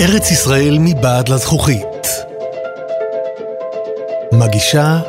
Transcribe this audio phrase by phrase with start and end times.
[0.00, 1.86] ארץ ישראל מבעד לזכוכית.
[4.32, 5.00] מגישה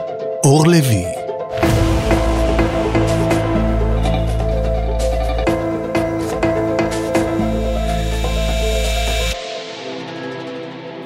[0.43, 1.05] אור לוי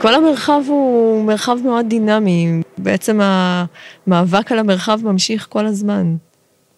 [0.01, 6.15] כל המרחב הוא מרחב מאוד דינמי, בעצם המאבק על המרחב ממשיך כל הזמן.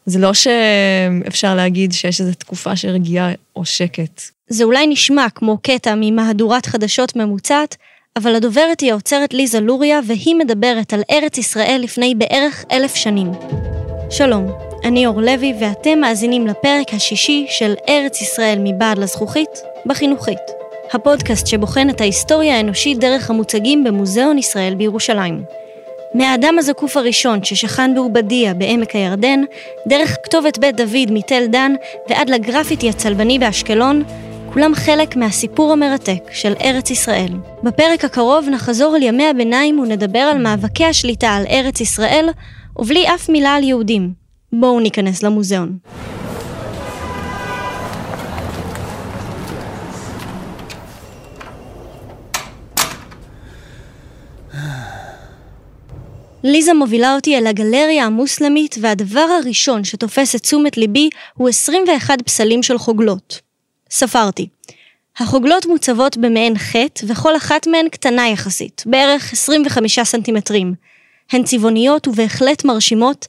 [0.05, 4.21] זה לא שאפשר להגיד שיש איזו תקופה של רגיעה או שקט.
[4.47, 7.75] זה אולי נשמע כמו קטע ממהדורת חדשות ממוצעת,
[8.15, 13.31] אבל הדוברת היא האוצרת ליזה לוריה, והיא מדברת על ארץ ישראל לפני בערך אלף שנים.
[14.09, 14.51] שלום,
[14.83, 19.49] אני אור לוי, ואתם מאזינים לפרק השישי של ארץ ישראל מבעד לזכוכית,
[19.85, 20.39] בחינוכית.
[20.93, 25.60] הפודקאסט שבוחן את ההיסטוריה האנושית דרך המוצגים במוזיאון ישראל בירושלים.
[26.13, 29.43] מהאדם הזקוף הראשון ששכן בעובדיה בעמק הירדן,
[29.87, 31.73] דרך כתובת בית דוד מתל דן
[32.09, 34.03] ועד לגרפיטי הצלבני באשקלון,
[34.53, 37.33] כולם חלק מהסיפור המרתק של ארץ ישראל.
[37.63, 42.29] בפרק הקרוב נחזור על ימי הביניים ונדבר על מאבקי השליטה על ארץ ישראל,
[42.75, 44.13] ובלי אף מילה על יהודים.
[44.53, 45.77] בואו ניכנס למוזיאון.
[56.43, 62.63] ליזה מובילה אותי אל הגלריה המוסלמית, והדבר הראשון שתופס את תשומת ליבי הוא 21 פסלים
[62.63, 63.39] של חוגלות.
[63.89, 64.47] ספרתי.
[65.17, 70.73] החוגלות מוצבות במעין חטא, וכל אחת מהן קטנה יחסית, בערך 25 סנטימטרים.
[71.31, 73.27] הן צבעוניות ובהחלט מרשימות,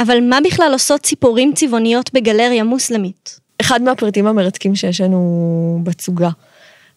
[0.00, 3.40] אבל מה בכלל עושות ציפורים צבעוניות בגלריה מוסלמית?
[3.60, 6.30] אחד מהפריטים המרתקים שיש לנו בצוגה.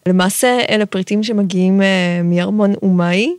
[0.06, 3.32] למעשה אלה פריטים שמגיעים אה, מארמון אומאי,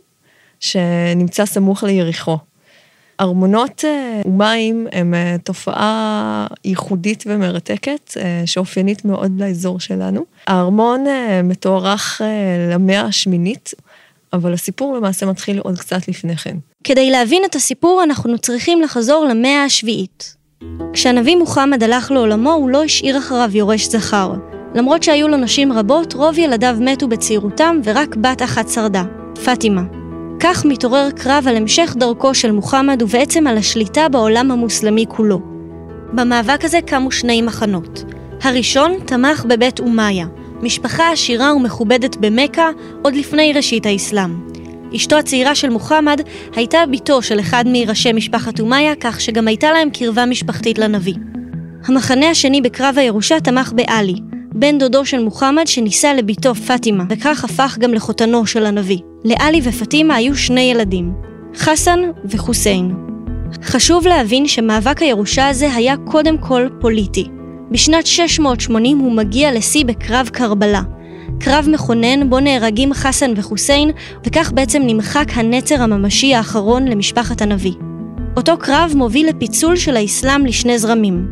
[0.60, 2.38] שנמצא סמוך ליריחו.
[3.20, 10.24] ארמונות אה, ומים הם אה, תופעה ייחודית ומרתקת, אה, שאופיינית מאוד לאזור שלנו.
[10.46, 11.04] הארמון
[11.44, 12.20] מתוארך
[12.72, 13.74] למאה השמינית,
[14.32, 16.56] אבל הסיפור למעשה מתחיל עוד קצת לפני כן.
[16.84, 20.34] כדי להבין את הסיפור אנחנו צריכים לחזור למאה השביעית.
[20.92, 24.32] כשהנביא מוחמד הלך לעולמו הוא לא השאיר אחריו יורש זכר.
[24.74, 29.04] למרות שהיו לו נשים רבות, רוב ילדיו מתו בצעירותם ורק בת אחת שרדה,
[29.44, 30.07] פאטימה.
[30.40, 35.40] כך מתעורר קרב על המשך דרכו של מוחמד ובעצם על השליטה בעולם המוסלמי כולו.
[36.12, 38.04] במאבק הזה קמו שני מחנות.
[38.42, 40.26] הראשון תמך בבית אומיה,
[40.62, 42.70] משפחה עשירה ומכובדת במכה
[43.02, 44.30] עוד לפני ראשית האסלאם.
[44.96, 46.20] אשתו הצעירה של מוחמד
[46.56, 51.14] הייתה בתו של אחד מראשי משפחת אומיה, כך שגם הייתה להם קרבה משפחתית לנביא.
[51.84, 54.16] המחנה השני בקרב הירושה תמך בעלי,
[54.58, 58.98] בן דודו של מוחמד שנישא לביתו פאטימה, וכך הפך גם לחותנו של הנביא.
[59.24, 61.12] לעלי ופטימה היו שני ילדים,
[61.56, 62.94] חסן וחוסיין.
[63.62, 67.28] חשוב להבין שמאבק הירושה הזה היה קודם כל פוליטי.
[67.70, 70.82] בשנת 680 הוא מגיע לשיא בקרב קרבלה.
[71.40, 73.90] קרב מכונן בו נהרגים חסן וחוסיין,
[74.26, 77.74] וכך בעצם נמחק הנצר הממשי האחרון למשפחת הנביא.
[78.36, 81.26] אותו קרב מוביל לפיצול של האסלאם לשני זרמים.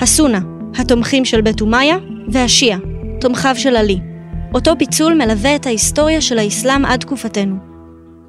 [0.00, 0.40] הסונה,
[0.78, 1.96] התומכים של בית אומיה,
[2.28, 2.78] והשיעה,
[3.20, 3.98] תומכיו של עלי.
[4.54, 7.56] אותו פיצול מלווה את ההיסטוריה של האסלאם עד תקופתנו.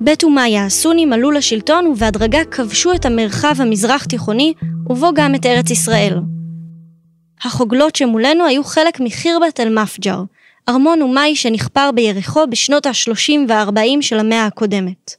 [0.01, 4.53] בית אומיה הסונים עלו לשלטון ובהדרגה כבשו את המרחב המזרח תיכוני,
[4.89, 6.19] ובו גם את ארץ ישראל.
[7.43, 10.23] החוגלות שמולנו היו חלק מחירבת אל-מפג'ר,
[10.69, 15.15] ארמון אומי שנחפר ביריחו בשנות ה-30 וה-40 של המאה הקודמת.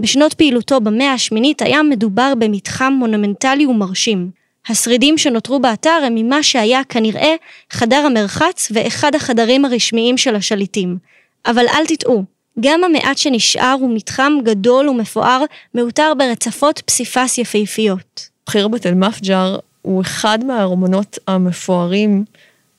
[0.00, 4.30] בשנות פעילותו במאה השמינית היה מדובר במתחם מונומנטלי ומרשים,
[4.68, 7.34] השרידים שנותרו באתר הם ממה שהיה כנראה
[7.70, 10.98] חדר המרחץ ואחד החדרים הרשמיים של השליטים.
[11.46, 12.24] אבל אל תטעו,
[12.60, 15.42] גם המעט שנשאר הוא מתחם גדול ומפואר,
[15.74, 18.28] מאותר ברצפות פסיפס יפהפיות.
[18.48, 22.24] חירבת אל-מפג'ר הוא אחד מהארמונות המפוארים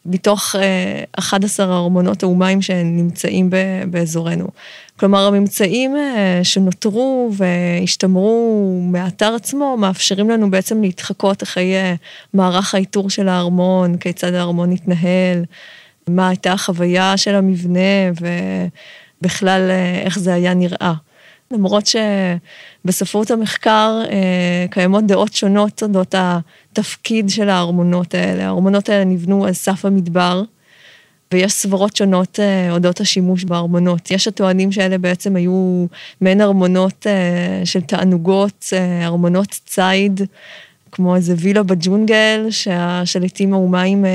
[0.06, 0.56] מתוך
[1.12, 3.50] 11 אה, הארמונות האומיים שנמצאים
[3.90, 4.48] באזורנו.
[5.00, 11.96] כלומר, הממצאים אה, שנותרו והשתמרו מהאתר עצמו, מאפשרים לנו בעצם להתחקות אחרי אה,
[12.34, 15.46] מערך האיתור של הארמון, כיצד הארמון התנהל,
[16.08, 17.80] מה הייתה החוויה של המבנה
[19.22, 19.72] ובכלל
[20.06, 20.94] איך זה היה נראה.
[21.52, 24.02] למרות שבספרות המחקר
[24.70, 28.46] קיימות דעות שונות אודות התפקיד של הארמונות האלה.
[28.46, 30.44] הארמונות האלה נבנו על סף המדבר,
[31.32, 34.12] ויש סברות שונות אה, אודות השימוש בארמונות.
[34.12, 35.86] יש הטוענים שאלה בעצם היו
[36.22, 40.22] מעין ארמונות אה, של תענוגות, אה, ארמונות ציד.
[40.92, 44.06] כמו איזה וילה בג'ונגל, שהשליטים האומיים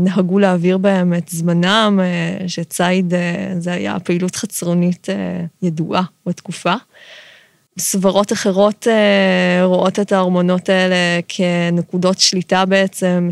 [0.00, 2.00] נהגו להעביר בהם את זמנם,
[2.46, 3.12] שציד
[3.58, 5.06] זה היה פעילות חצרונית
[5.62, 6.74] ידועה בתקופה.
[7.78, 8.86] סברות אחרות
[9.62, 13.28] רואות את הארמונות האלה כנקודות שליטה בעצם,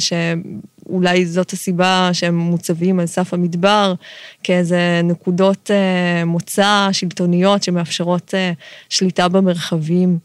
[0.92, 3.94] אולי זאת הסיבה שהם מוצבים על סף המדבר,
[4.42, 8.52] כאיזה נקודות אה, מוצא שלטוניות שמאפשרות אה,
[8.88, 10.18] שליטה במרחבים.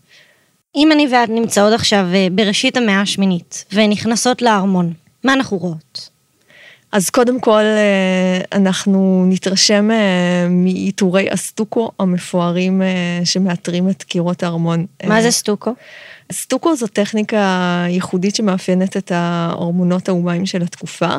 [0.75, 4.93] אם אני ואת נמצאות עכשיו אה, בראשית המאה השמינית ונכנסות לארמון,
[5.23, 6.09] מה אנחנו רואות?
[6.91, 12.81] אז קודם כל, אה, אנחנו נתרשם אה, מעיטורי הסטוקו המפוארים
[13.23, 14.85] שמאתרים את קירות הארמון.
[15.03, 15.73] מה זה סטוקו?
[16.31, 21.15] סטוקו זו טכניקה ייחודית שמאפיינת את הארמונות האומיים של התקופה.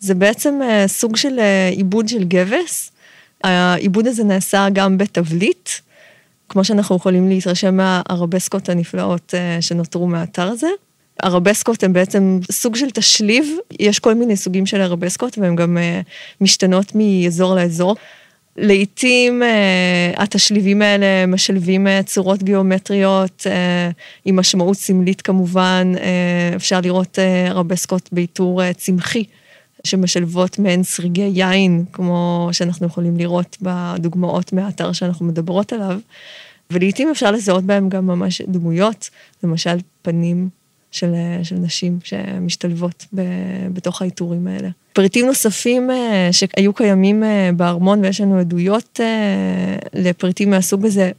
[0.00, 1.38] זה בעצם סוג של
[1.70, 2.90] עיבוד של גבס.
[3.44, 5.68] העיבוד הזה נעשה גם בתבליט,
[6.48, 10.68] כמו שאנחנו יכולים להתרשם מהארבסקות הנפלאות אה, שנותרו מהאתר הזה.
[11.24, 13.46] ארבסקות הן בעצם סוג של תשליב,
[13.80, 16.00] יש כל מיני סוגים של ארבסקות והן גם אה,
[16.40, 17.96] משתנות מאזור לאזור.
[18.56, 23.46] לעתים uh, התשליבים האלה משלבים צורות גיאומטריות
[24.24, 25.92] עם משמעות סמלית כמובן,
[26.56, 27.18] אפשר לראות
[27.48, 29.24] ארבסקות בעיטור צמחי
[29.84, 35.98] שמשלבות מעין סריגי יין, כמו שאנחנו יכולים לראות בדוגמאות מהאתר שאנחנו מדברות עליו,
[36.70, 39.10] ולעיתים אפשר לזהות בהם גם ממש דמויות,
[39.42, 40.48] למשל פנים
[40.94, 43.22] של, של נשים שמשתלבות ב,
[43.72, 44.68] בתוך העיטורים האלה.
[44.92, 51.10] פריטים נוספים אה, שהיו קיימים אה, בארמון, ויש לנו עדויות אה, לפריטים מהסוג הזה,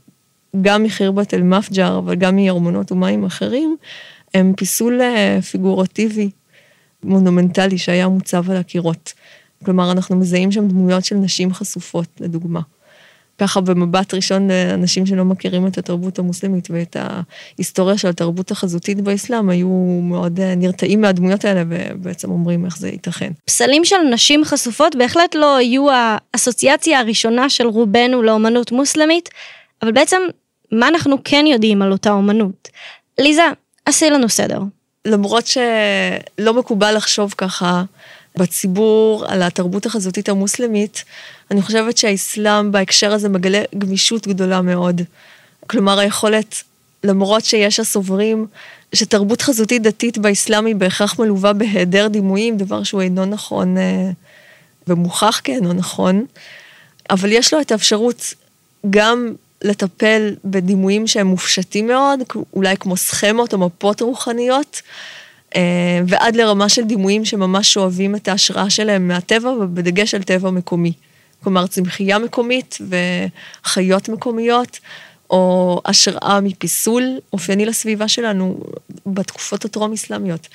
[0.62, 3.78] גם מחירבת אל-מפג'ר, אבל גם מארמונות ומים אחרים,
[4.34, 5.02] הם פיסול
[5.52, 6.30] פיגורטיבי
[7.06, 9.14] מונומנטלי שהיה מוצב על הקירות.
[9.66, 12.62] כלומר, אנחנו מזהים שם דמויות של נשים חשופות, לדוגמה.
[13.38, 19.50] ככה במבט ראשון לאנשים שלא מכירים את התרבות המוסלמית ואת ההיסטוריה של התרבות החזותית באסלאם,
[19.50, 19.68] היו
[20.04, 23.32] מאוד אה, נרתעים מהדמויות האלה ובעצם אומרים איך זה ייתכן.
[23.46, 29.30] פסלים של נשים חשופות בהחלט לא היו האסוציאציה הראשונה של רובנו לאומנות מוסלמית,
[29.82, 30.22] אבל בעצם
[30.72, 32.70] מה אנחנו כן יודעים על אותה אומנות?
[33.20, 33.44] ליזה,
[33.86, 34.60] עשי לנו סדר.
[35.06, 37.84] למרות שלא מקובל לחשוב ככה
[38.38, 41.04] בציבור על התרבות החזותית המוסלמית,
[41.52, 45.02] אני חושבת שהאסלאם בהקשר הזה מגלה גמישות גדולה מאוד.
[45.68, 46.64] כלומר, היכולת,
[47.04, 48.48] למרות שיש הסוברים
[48.94, 54.10] שתרבות חזותית דתית באסלאם היא בהכרח מלווה בהיעדר דימויים, דבר שהוא אינו נכון אה,
[54.88, 56.26] ומוכח כאינו נכון,
[57.10, 58.34] אבל יש לו את האפשרות
[58.90, 62.20] גם לטפל בדימויים שהם מופשטים מאוד,
[62.54, 64.82] אולי כמו סכמות או מפות רוחניות,
[65.56, 65.62] אה,
[66.08, 70.94] ועד לרמה של דימויים שממש שואבים את ההשראה שלהם מהטבע, ובדגש על טבע מקומי.
[71.44, 74.80] כלומר, צמחייה מקומית וחיות מקומיות,
[75.30, 77.04] או השראה מפיסול
[77.34, 78.60] אופייני לסביבה שלנו
[79.06, 80.48] בתקופות הטרום-אסלאמיות.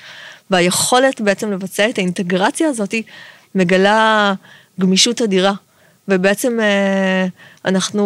[0.51, 2.93] והיכולת בעצם לבצע את האינטגרציה הזאת
[3.55, 4.33] מגלה
[4.79, 5.53] גמישות אדירה.
[6.07, 7.25] ובעצם אה,
[7.65, 8.05] אנחנו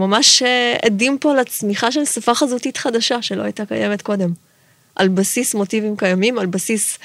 [0.00, 4.32] ממש אה, עדים פה לצמיחה של שפה חזותית חדשה שלא הייתה קיימת קודם.
[4.96, 6.98] על בסיס מוטיבים קיימים, על בסיס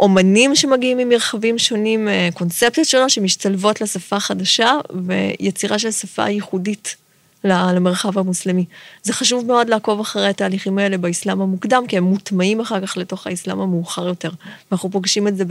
[0.00, 4.72] אומנים שמגיעים ממרחבים שונים, אה, קונספציות שונות שמשתלבות לשפה חדשה
[5.06, 6.96] ויצירה של שפה ייחודית
[7.44, 8.64] למרחב המוסלמי.
[9.02, 13.26] זה חשוב מאוד לעקוב אחרי התהליכים האלה באסלאם המוקדם, כי הם מוטמעים אחר כך לתוך
[13.26, 14.30] האסלאם המאוחר יותר.
[14.70, 15.44] ואנחנו פוגשים את זה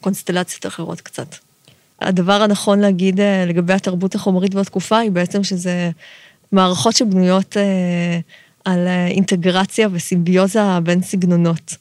[0.00, 1.47] בקונסטלציות אחרות קצת.
[2.00, 5.90] הדבר הנכון להגיד אה, לגבי התרבות החומרית בתקופה היא בעצם שזה
[6.52, 8.20] מערכות שבנויות אה,
[8.64, 11.76] על אינטגרציה וסימביוזה בין סגנונות.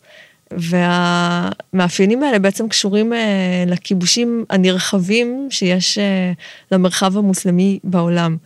[0.52, 6.32] והמאפיינים האלה בעצם קשורים אה, לכיבושים הנרחבים שיש אה,
[6.72, 8.38] למרחב המוסלמי בעולם.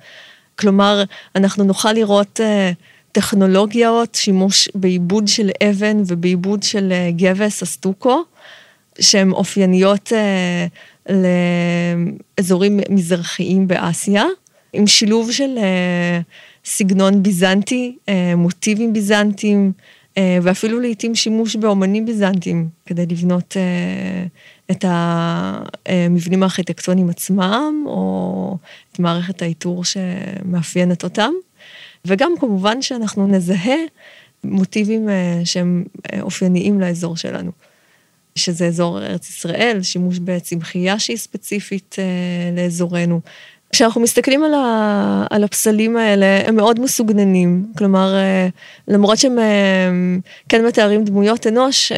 [0.60, 1.04] כלומר,
[1.36, 2.72] אנחנו נוכל לראות אה,
[3.12, 8.24] טכנולוגיות, שימוש בעיבוד של אבן ובעיבוד של גבס הסטוקו,
[9.00, 10.12] שהן אופייניות
[12.40, 14.24] לאזורים מזרחיים באסיה,
[14.74, 15.58] עם שילוב של
[16.66, 17.98] סגנון ביזנטי,
[18.36, 19.72] מוטיבים ביזנטיים,
[20.18, 24.26] אה, ואפילו לעיתים שימוש באומנים ביזנטיים כדי לבנות אה,
[24.72, 28.58] את המבנים הארכיטקטוניים עצמם, או
[28.92, 31.32] את מערכת האיתור שמאפיינת אותם.
[32.06, 33.78] וגם כמובן שאנחנו נזהה
[34.44, 35.84] מוטיבים אה, שהם
[36.22, 37.52] אופייניים לאזור שלנו.
[38.36, 41.96] שזה אזור ארץ ישראל, שימוש בצמחייה שהיא ספציפית
[42.56, 43.22] לאזורנו,
[43.72, 47.66] כשאנחנו מסתכלים על, ה, על הפסלים האלה, הם מאוד מסוגננים.
[47.78, 48.48] כלומר, אה,
[48.88, 49.90] למרות שהם אה,
[50.50, 51.98] כן מתארים דמויות אנוש, אה,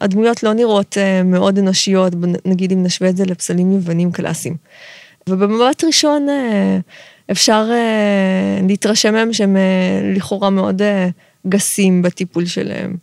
[0.00, 2.12] הדמויות לא נראות מאוד אנושיות,
[2.44, 4.56] נגיד אם נשווה את זה לפסלים יוונים קלאסיים.
[5.28, 6.26] ובמבט ראשון
[7.30, 7.70] אפשר
[8.68, 9.56] להתרשם מהם שהם
[10.16, 10.82] לכאורה מאוד
[11.48, 12.96] גסים בטיפול שלהם.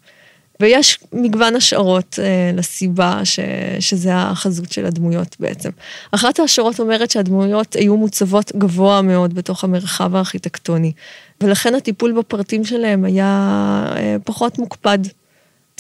[0.62, 3.40] ויש מגוון השערות אה, לסיבה ש,
[3.80, 5.70] שזה החזות של הדמויות בעצם.
[6.12, 10.92] אחת ההשערות אומרת שהדמויות היו מוצבות גבוה מאוד בתוך המרחב הארכיטקטוני,
[11.44, 15.00] ולכן הטיפול בפרטים שלהם היה אה, פחות מוקפד.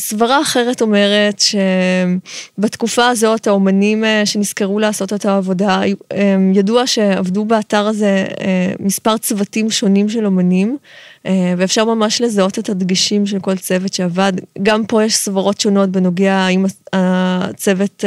[0.01, 1.41] סברה אחרת אומרת
[2.57, 5.81] שבתקופה הזאת האומנים אה, שנזכרו לעשות את העבודה,
[6.53, 10.77] ידוע שעבדו באתר הזה אה, מספר צוותים שונים של אומנים,
[11.25, 14.33] אה, ואפשר ממש לזהות את הדגשים של כל צוות שעבד.
[14.63, 18.03] גם פה יש סברות שונות בנוגע האם הצוות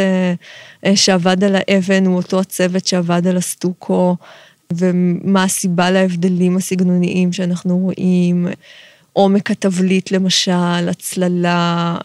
[0.94, 4.16] שעבד על האבן הוא אותו הצוות שעבד על הסטוקו,
[4.72, 8.46] ומה הסיבה להבדלים הסגנוניים שאנחנו רואים.
[9.14, 11.96] עומק התבליט למשל, הצללה,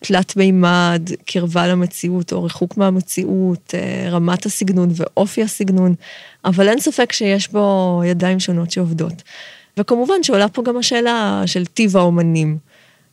[0.00, 5.94] תלת מימד, קרבה למציאות או ריחוק מהמציאות, אה, רמת הסגנון ואופי הסגנון,
[6.44, 9.22] אבל אין ספק שיש בו ידיים שונות שעובדות.
[9.76, 12.58] וכמובן שעולה פה גם השאלה של טיב האומנים.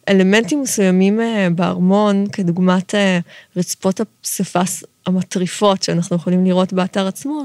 [0.09, 3.19] אלמנטים מסוימים אה, בארמון, כדוגמת אה,
[3.57, 7.43] רצפות הפסיפס המטריפות שאנחנו יכולים לראות באתר עצמו,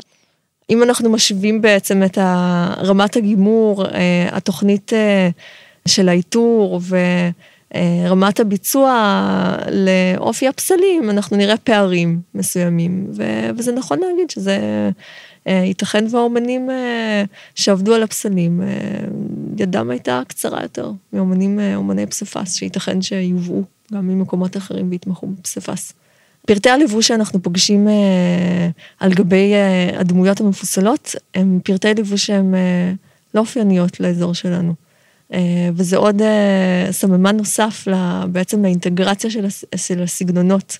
[0.71, 2.19] אם אנחנו משווים בעצם את
[2.79, 3.85] רמת הגימור,
[4.31, 4.93] התוכנית
[5.89, 6.81] של האיתור
[7.75, 9.17] ורמת הביצוע
[9.71, 13.07] לאופי הפסלים, אנחנו נראה פערים מסוימים.
[13.17, 14.59] ו- וזה נכון להגיד שזה
[15.47, 18.67] אה, ייתכן והאומנים אה, שעבדו על הפסלים, אה,
[19.59, 25.93] ידם הייתה קצרה יותר מאומנים, אומני פסיפס, שייתכן שיובאו גם ממקומות אחרים ויתמכו בפסיפס.
[26.49, 28.69] פרטי הלבוש שאנחנו פוגשים אה,
[29.01, 32.93] על גבי אה, הדמויות המפוסלות, הם פרטי לבוש שהם אה,
[33.35, 34.75] לא אופייניות לאזור שלנו.
[35.33, 37.89] אה, וזה עוד אה, סממן נוסף
[38.33, 39.31] בעצם לאינטגרציה
[39.77, 40.79] של, הסגנונות,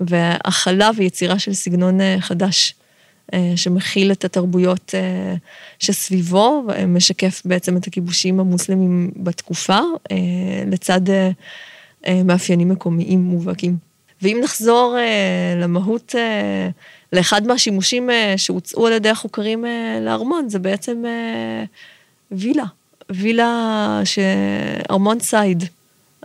[0.00, 2.74] והכלה ויצירה של סגנון אה, חדש,
[3.56, 4.94] שמכיל את התרבויות
[5.78, 9.78] שסביבו, ומשקף בעצם את הכיבושים המוסלמים בתקופה,
[10.66, 11.00] לצד
[12.24, 13.76] מאפיינים מקומיים מובהקים.
[14.22, 14.96] ואם נחזור
[15.56, 16.14] למהות,
[17.12, 19.64] לאחד מהשימושים שהוצאו על ידי החוקרים
[20.00, 21.04] לארמון, זה בעצם
[22.30, 22.64] וילה.
[23.10, 24.02] וילה,
[24.90, 25.64] ארמון סייד,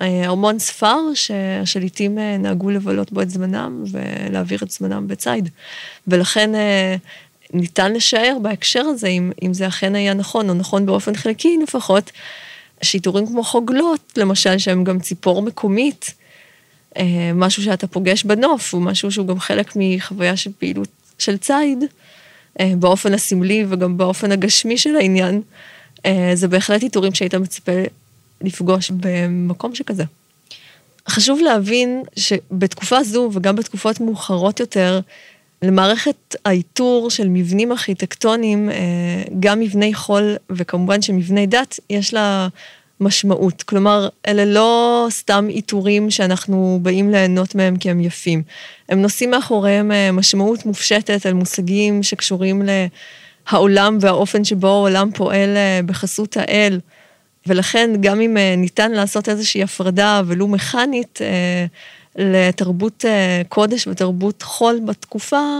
[0.01, 5.49] אה, ארמון ספר, שהשליטים אה, נהגו לבלות בו את זמנם ולהעביר את זמנם בציד.
[6.07, 6.95] ולכן אה,
[7.53, 12.11] ניתן לשער בהקשר הזה, אם, אם זה אכן היה נכון, או נכון באופן חלקי לפחות,
[12.81, 16.13] שיטורים כמו חוגלות, למשל, שהם גם ציפור מקומית,
[17.35, 20.87] משהו שאתה פוגש בנוף, הוא משהו שהוא גם חלק מחוויה של פעילות
[21.19, 21.83] של ציד,
[22.61, 25.41] באופן הסמלי וגם באופן הגשמי של העניין.
[26.05, 27.71] אה, זה בהחלט עיטורים שהיית מצפה
[28.41, 30.03] לפגוש במקום שכזה.
[31.09, 34.99] חשוב להבין שבתקופה זו וגם בתקופות מאוחרות יותר,
[35.61, 38.75] למערכת האיתור של מבנים ארכיטקטוניים, אה,
[39.39, 42.47] גם מבני חול וכמובן שמבני דת, יש לה
[42.99, 43.63] משמעות.
[43.63, 48.43] כלומר, אלה לא סתם עיטורים שאנחנו באים ליהנות מהם כי הם יפים.
[48.89, 52.69] הם נושאים מאחוריהם אה, משמעות מופשטת על מושגים שקשורים ל...
[53.47, 56.79] העולם והאופן שבו העולם פועל אה, בחסות האל.
[57.47, 61.65] ולכן גם אם אה, ניתן לעשות איזושהי הפרדה, ולו מכנית, אה,
[62.15, 63.05] לתרבות
[63.49, 65.59] קודש ותרבות חול בתקופה,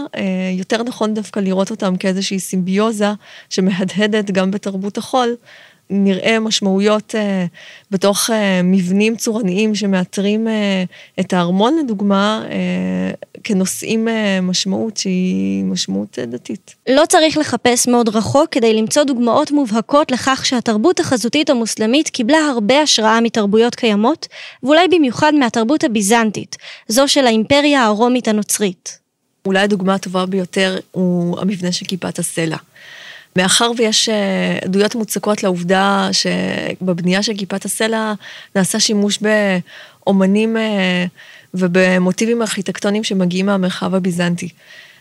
[0.52, 3.08] יותר נכון דווקא לראות אותם כאיזושהי סימביוזה
[3.50, 5.36] שמהדהדת גם בתרבות החול,
[5.90, 7.46] נראה משמעויות אה,
[7.90, 10.84] בתוך אה, מבנים צורניים שמאתרים אה,
[11.20, 13.10] את הארמון לדוגמה, אה,
[13.44, 16.74] כנושאים אה, משמעות שהיא משמעות אה, דתית.
[16.88, 22.80] לא צריך לחפש מאוד רחוק כדי למצוא דוגמאות מובהקות לכך שהתרבות החזותית המוסלמית קיבלה הרבה
[22.80, 24.28] השראה מתרבויות קיימות,
[24.62, 26.56] ואולי במיוחד מהתרבות הביזנטית,
[26.88, 28.98] זו של האימפריה הרומית הנוצרית.
[29.46, 32.56] אולי הדוגמה הטובה ביותר הוא המבנה של כיפת הסלע.
[33.36, 38.12] מאחר ויש אה, עדויות מוצקות לעובדה שבבנייה של כיפת הסלע
[38.54, 41.06] נעשה שימוש באומנים אה,
[41.54, 44.48] ובמוטיבים ארכיטקטוניים שמגיעים מהמרחב הביזנטי.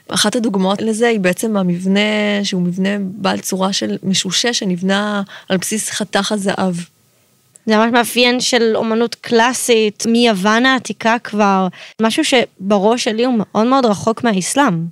[0.08, 2.00] אחת הדוגמאות לזה היא בעצם המבנה
[2.44, 6.75] שהוא מבנה בעל צורה של משושה שנבנה על בסיס חתך הזהב.
[7.66, 11.68] זה ממש מאפיין של אומנות קלאסית, מיוון העתיקה כבר,
[12.02, 14.86] משהו שבראש שלי הוא מאוד מאוד רחוק מהאסלאם.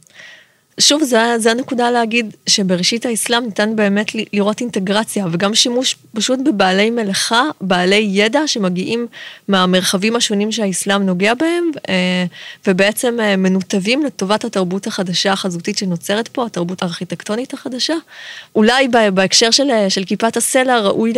[0.80, 1.04] שוב,
[1.38, 8.10] זה הנקודה להגיד שבראשית האסלאם ניתן באמת לראות אינטגרציה וגם שימוש פשוט בבעלי מלאכה, בעלי
[8.12, 9.08] ידע שמגיעים
[9.48, 12.26] מהמרחבים השונים שהאסלאם נוגע בהם, אה,
[12.68, 17.96] ובעצם אה, מנותבים לטובת התרבות החדשה החזותית שנוצרת פה, התרבות הארכיטקטונית החדשה.
[18.56, 21.14] אולי בהקשר של, אה, של כיפת הסלע ראוי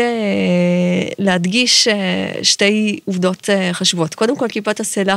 [1.19, 1.87] להדגיש
[2.41, 4.15] שתי עובדות חשובות.
[4.15, 5.15] קודם כל, כיפת הסלע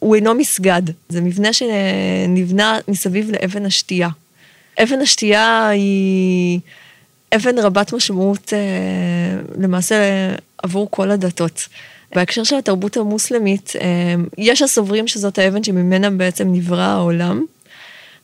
[0.00, 4.08] הוא אינו מסגד, זה מבנה שנבנה מסביב לאבן השתייה.
[4.82, 6.60] אבן השתייה היא
[7.34, 8.58] אבן רבת משמעות אה,
[9.58, 9.96] למעשה
[10.62, 11.68] עבור כל הדתות.
[12.14, 17.44] בהקשר של התרבות המוסלמית, אה, יש הסוברים שזאת האבן שממנה בעצם נברא העולם,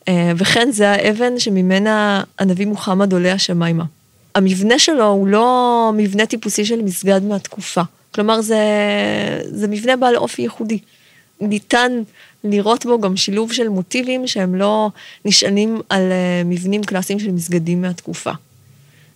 [0.07, 3.83] אה, וכן זה האבן שממנה הנביא מוחמד עולה השמיימה.
[4.35, 7.81] המבנה שלו הוא לא מבנה טיפוסי של מסגד מהתקופה.
[8.15, 8.57] כלומר, זה,
[9.51, 10.79] זה מבנה בעל אופי ייחודי.
[11.41, 11.91] ניתן
[12.43, 14.89] לראות בו גם שילוב של מוטיבים שהם לא
[15.25, 18.31] נשענים על אה, מבנים קלאסיים של מסגדים מהתקופה.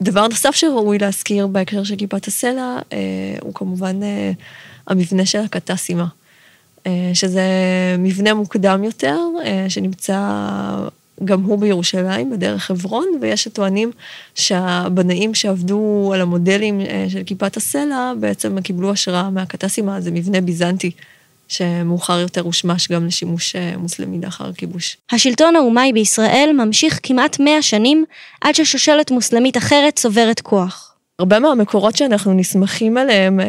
[0.01, 2.97] דבר נוסף שראוי להזכיר בהקשר של כיפת הסלע, אה,
[3.41, 4.31] הוא כמובן אה,
[4.87, 6.05] המבנה של הקטסימה,
[6.87, 7.41] אה, שזה
[7.99, 10.19] מבנה מוקדם יותר, אה, שנמצא
[11.25, 13.91] גם הוא בירושלים, בדרך חברון, ויש שטוענים
[14.35, 20.91] שהבנאים שעבדו על המודלים אה, של כיפת הסלע, בעצם קיבלו השראה מהקטסימה, זה מבנה ביזנטי.
[21.51, 24.97] שמאוחר יותר הושמש גם לשימוש אה, מוסלמי לאחר הכיבוש.
[25.11, 28.05] השלטון האומאי בישראל ממשיך כמעט 100 שנים
[28.41, 30.95] עד ששושלת מוסלמית אחרת צוברת כוח.
[31.19, 33.45] הרבה מהמקורות שאנחנו נסמכים עליהם אה,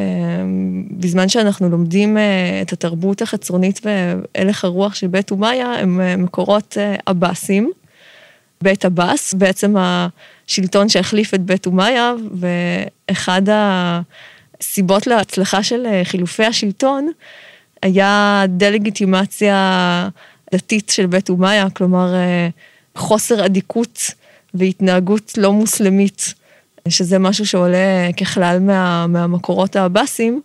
[0.90, 2.22] בזמן שאנחנו לומדים אה,
[2.62, 7.70] את התרבות החצרונית והלך הרוח של בית אומיה, הם מקורות עבאסים.
[8.62, 17.08] בית עבאס, בעצם השלטון שהחליף את בית אומיה, ואחד הסיבות להצלחה של חילופי השלטון,
[17.82, 20.08] היה דה-לגיטימציה
[20.54, 22.48] דתית של בית אומיה, כלומר אה,
[22.96, 24.00] חוסר אדיקות
[24.54, 26.34] והתנהגות לא מוסלמית,
[26.88, 30.40] שזה משהו שעולה ככלל מה, מהמקורות העבאסיים,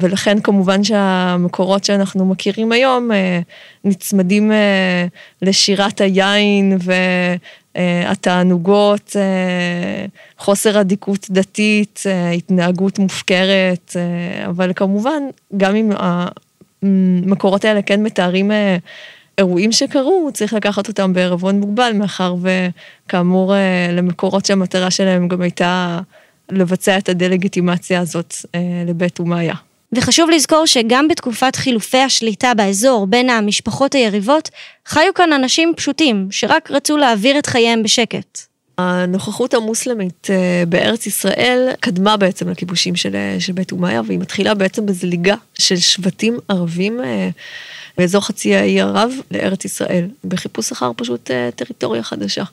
[0.00, 3.40] ולכן כמובן שהמקורות שאנחנו מכירים היום אה,
[3.84, 5.06] נצמדים אה,
[5.42, 6.78] לשירת היין
[7.76, 9.16] והתענוגות,
[10.38, 12.02] חוסר אדיקות דתית,
[12.36, 13.96] התנהגות מופקרת,
[14.46, 15.22] אבל כמובן,
[15.56, 15.92] גם אם
[17.24, 18.76] המקורות האלה כן מתארים אה,
[19.38, 26.00] אירועים שקרו, צריך לקחת אותם בערבון מוגבל, מאחר וכאמור אה, למקורות שהמטרה שלהם גם הייתה
[26.50, 29.54] לבצע את הדה-לגיטימציה הזאת אה, לבית אומיה.
[29.92, 34.50] וחשוב לזכור שגם בתקופת חילופי השליטה באזור בין המשפחות היריבות,
[34.86, 38.45] חיו כאן אנשים פשוטים, שרק רצו להעביר את חייהם בשקט.
[38.78, 44.54] הנוכחות המוסלמית אה, בארץ ישראל קדמה בעצם לכיבושים של, אה, של בית אומיה, והיא מתחילה
[44.54, 47.28] בעצם בזליגה של שבטים ערבים אה,
[47.98, 52.44] באזור חצי האי ערב לארץ ישראל, בחיפוש אחר פשוט טריטוריה חדשה.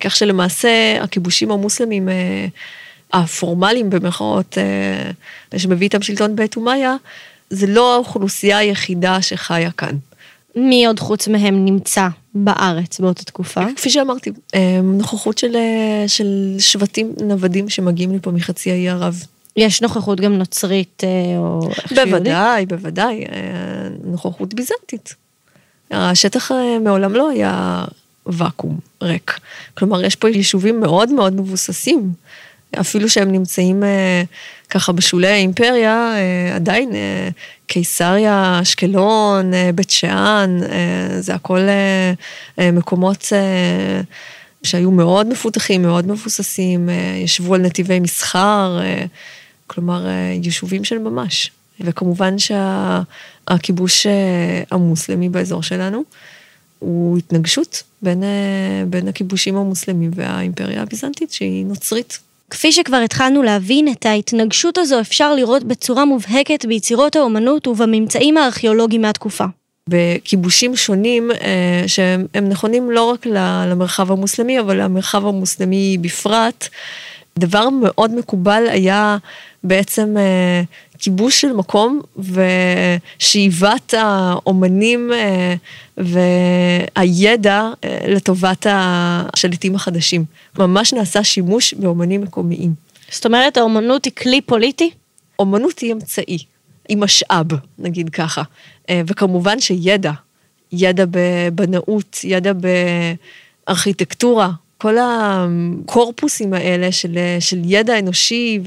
[0.00, 2.08] כך שלמעשה הכיבושים המוסלמים
[3.12, 4.58] הפורמליים במרכאות,
[5.56, 6.96] שמביא איתם שלטון בית אומיה,
[7.50, 9.96] זה לא האוכלוסייה היחידה שחיה כאן.
[10.56, 13.60] מי עוד חוץ מהם נמצא בארץ באותה תקופה?
[13.76, 19.24] כפי שאמרתי, אה, נוכחות של, אה, של שבטים נוודים שמגיעים לפה מחצי האי ערב.
[19.56, 23.24] יש נוכחות גם נוצרית אה, או איך בוודאי, בוודאי,
[24.04, 25.14] נוכחות ביזנטית.
[25.90, 27.84] השטח מעולם לא היה
[28.26, 29.40] ואקום ריק.
[29.74, 32.12] כלומר, יש פה יישובים מאוד מאוד מבוססים.
[32.80, 34.22] אפילו שהם נמצאים אה,
[34.70, 37.28] ככה בשולי האימפריה, אה, עדיין אה,
[37.66, 40.60] קיסריה, אשקלון, אה, בית שאן,
[41.20, 41.60] זה הכל
[42.58, 43.32] מקומות
[44.62, 46.88] שהיו מאוד מפותחים, מאוד מבוססים,
[47.24, 48.80] ישבו על נתיבי מסחר,
[49.66, 50.06] כלומר,
[50.42, 51.50] יישובים של ממש.
[51.80, 54.10] וכמובן שהכיבוש שה,
[54.70, 56.04] המוסלמי באזור שלנו,
[56.78, 58.22] הוא התנגשות בין,
[58.86, 62.18] בין הכיבושים המוסלמים והאימפריה הביזנטית, שהיא נוצרית.
[62.50, 69.02] כפי שכבר התחלנו להבין, את ההתנגשות הזו אפשר לראות בצורה מובהקת ביצירות האומנות ובממצאים הארכיאולוגיים
[69.02, 69.44] מהתקופה.
[69.88, 73.26] בכיבושים שונים אה, שהם נכונים לא רק
[73.66, 76.68] למרחב המוסלמי, אבל למרחב המוסלמי בפרט.
[77.40, 79.16] דבר מאוד מקובל היה
[79.64, 80.62] בעצם אה,
[80.98, 82.00] כיבוש של מקום
[83.18, 85.54] ושאיבת האומנים אה,
[86.96, 90.24] והידע אה, לטובת השליטים החדשים.
[90.58, 92.74] ממש נעשה שימוש באומנים מקומיים.
[93.10, 94.90] זאת אומרת, האומנות היא כלי פוליטי?
[95.38, 96.38] אומנות היא אמצעי,
[96.88, 97.46] היא משאב,
[97.78, 98.42] נגיד ככה.
[98.90, 100.12] וכמובן שידע,
[100.72, 102.52] ידע בבנאות, ידע
[103.66, 104.50] בארכיטקטורה,
[104.80, 108.60] כל הקורפוסים האלה של, של ידע אנושי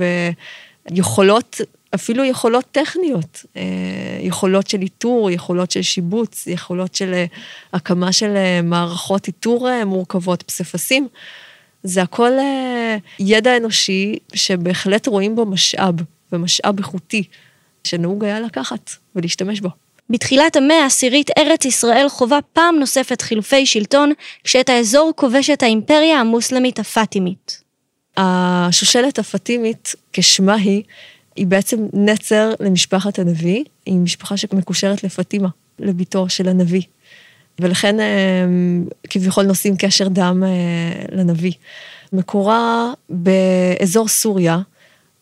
[0.89, 1.61] ויכולות,
[1.95, 3.61] אפילו יכולות טכניות, אה,
[4.19, 7.25] יכולות של איתור, יכולות של שיבוץ, יכולות של אה,
[7.73, 11.07] הקמה של אה, מערכות איתור מורכבות, פסיפסים.
[11.83, 12.31] זה הכל
[13.19, 15.95] ידע אנושי שבהחלט רואים בו משאב,
[16.31, 17.23] ומשאב איכותי,
[17.83, 19.82] שנהוג היה לקחת ולהשתמש בו.
[20.09, 24.11] בתחילת המאה העשירית ארץ ישראל חווה פעם נוספת חילופי שלטון,
[24.43, 27.61] כשאת האזור כובשת האימפריה המוסלמית הפאטימית.
[28.17, 30.83] השושלת הפאטימית, כשמה היא,
[31.35, 36.81] היא בעצם נצר למשפחת הנביא, היא משפחה שמקושרת לפטימה, לביתו של הנביא.
[37.59, 41.51] ולכן הם אה, כביכול נושאים קשר דם אה, לנביא.
[42.13, 44.59] מקורה באזור סוריה,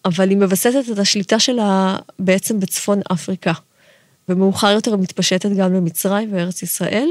[0.06, 3.54] אבל היא מבססת את השליטה שלה בעצם בצפון אפריקה.
[4.30, 7.10] ומאוחר יותר מתפשטת גם למצרים וארץ ישראל,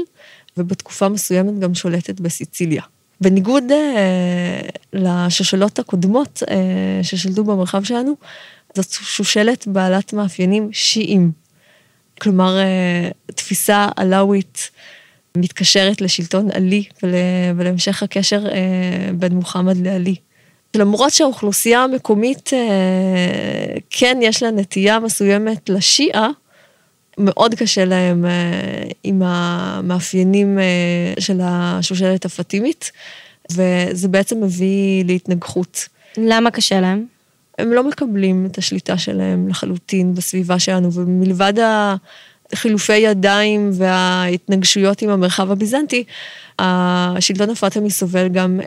[0.57, 2.83] ובתקופה מסוימת גם שולטת בסיציליה.
[3.21, 4.61] בניגוד אה,
[4.93, 8.15] לשושלות הקודמות אה, ששלטו במרחב שלנו,
[8.75, 11.31] זאת שושלת בעלת מאפיינים שיעים.
[12.21, 14.69] כלומר, אה, תפיסה עלאווית
[15.37, 17.13] מתקשרת לשלטון עלי ול,
[17.55, 20.15] ולהמשך הקשר אה, בין מוחמד לעלי.
[20.75, 26.29] למרות שהאוכלוסייה המקומית, אה, כן יש לה נטייה מסוימת לשיעה,
[27.17, 28.25] מאוד קשה להם
[29.03, 30.59] עם המאפיינים
[31.19, 32.91] של השושלת הפטימית,
[33.51, 35.87] וזה בעצם מביא להתנגחות.
[36.17, 37.05] למה קשה להם?
[37.57, 41.53] הם לא מקבלים את השליטה שלהם לחלוטין בסביבה שלנו, ומלבד
[42.53, 46.03] החילופי ידיים וההתנגשויות עם המרחב הביזנטי,
[46.59, 48.59] השלטון הפאטמי סובל גם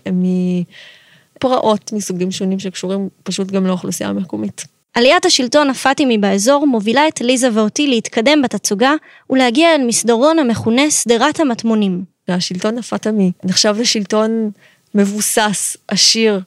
[1.37, 4.74] מפרעות מסוגים שונים שקשורים פשוט גם לאוכלוסייה המקומית.
[4.95, 8.93] עליית השלטון הפאטימי באזור מובילה את ליזה ואותי להתקדם בתצוגה
[9.31, 12.05] ולהגיע אל מסדרון המכונה שדרת המטמונים.
[12.29, 14.51] השלטון הפאטימי נחשב לשלטון
[14.95, 16.41] מבוסס, עשיר,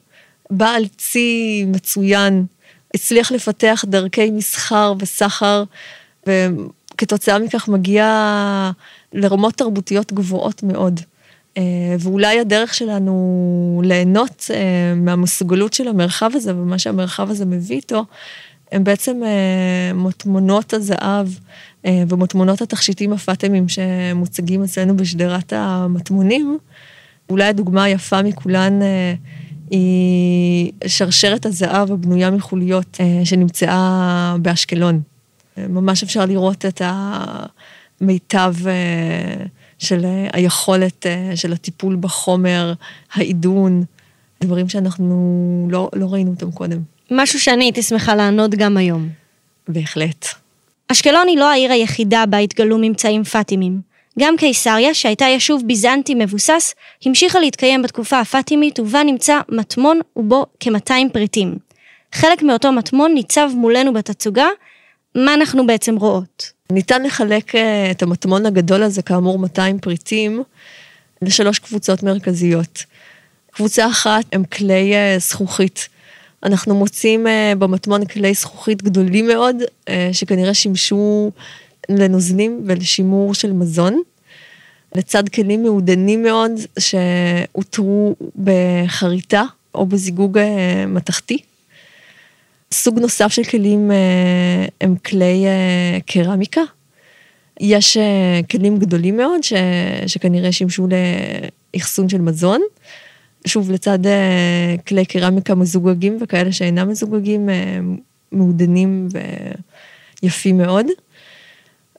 [0.50, 2.44] בעל צי מצוין,
[2.94, 5.64] הצליח לפתח דרכי מסחר וסחר,
[6.26, 8.70] וכתוצאה מכך מגיע
[9.12, 11.00] לרמות תרבותיות גבוהות מאוד.
[11.58, 11.62] אה,
[11.98, 18.04] ואולי הדרך שלנו ליהנות אה, מהמסוגלות של המרחב הזה ומה שהמרחב הזה מביא איתו,
[18.72, 21.28] הם בעצם אה, מוטמונות הזהב
[22.08, 26.58] ומוטמונות התכשיטים הפאטמים שמוצגים אצלנו בשדרת המטמונים.
[27.30, 28.80] אולי הדוגמה היפה מכולן
[29.70, 35.00] היא שרשרת הזהב הבנויה מחוליות אה, שנמצאה באשקלון.
[35.56, 36.82] ממש אפשר לראות את
[38.00, 38.54] המיטב
[39.78, 42.72] של היכולת אה, של הטיפול בחומר,
[43.12, 43.84] העידון,
[44.40, 46.78] דברים שאנחנו לא, לא ראינו אותם קודם.
[47.10, 49.08] משהו שאני הייתי שמחה לענות גם היום.
[49.68, 50.26] בהחלט.
[50.88, 53.80] אשקלון היא לא העיר היחידה בה התגלו ממצאים פאטימים.
[54.18, 60.92] גם קיסריה, שהייתה יישוב ביזנטי מבוסס, המשיכה להתקיים בתקופה הפאטימית ובה נמצא מטמון ובו כ-200
[61.12, 61.58] פריטים.
[62.12, 64.46] חלק מאותו מטמון ניצב מולנו בתצוגה,
[65.14, 66.52] מה אנחנו בעצם רואות?
[66.72, 70.42] ניתן לחלק אה, את המטמון הגדול הזה, כאמור 200 פריטים,
[71.22, 72.84] לשלוש קבוצות מרכזיות.
[73.50, 75.88] קבוצה אחת הם כלי אה, זכוכית.
[76.42, 79.56] אנחנו מוצאים אה, במטמון כלי זכוכית גדולים מאוד,
[80.12, 81.30] שכנראה שימשו
[81.88, 84.02] לנוזלים ולשימור של מזון,
[84.94, 89.42] לצד כלים מעודנים מאוד שאותרו בחריטה
[89.74, 90.38] או בזיגוג
[90.88, 91.38] מתכתי.
[92.72, 96.60] סוג נוסף של כלים אה, הם כלי אה, קרמיקה.
[97.60, 97.96] יש
[98.50, 99.52] כלים גדולים מאוד ש,
[100.06, 100.86] שכנראה שימשו
[101.74, 102.60] לאחסון של מזון.
[103.46, 103.98] שוב, לצד
[104.86, 107.48] כלי קרמיקה מזוגגים וכאלה שאינם מזוגגים,
[108.32, 109.08] מעודנים
[110.22, 110.86] ויפים מאוד.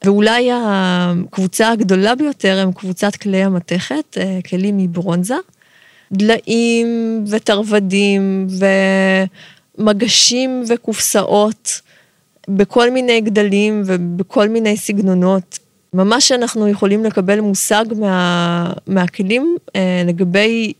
[0.05, 5.35] ואולי הקבוצה הגדולה ביותר הם קבוצת כלי המתכת, אה, כלים מברונזה,
[6.11, 8.47] דליים ותרבדים
[9.79, 11.81] ומגשים וקופסאות
[12.47, 15.59] בכל מיני גדלים ובכל מיני סגנונות.
[15.93, 20.73] ממש אנחנו יכולים לקבל מושג מה, מהכלים אה, לגבי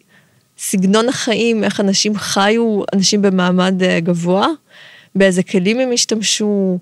[0.58, 4.48] סגנון החיים, איך אנשים חיו, אנשים במעמד אה, גבוה,
[5.16, 6.78] באיזה כלים הם השתמשו,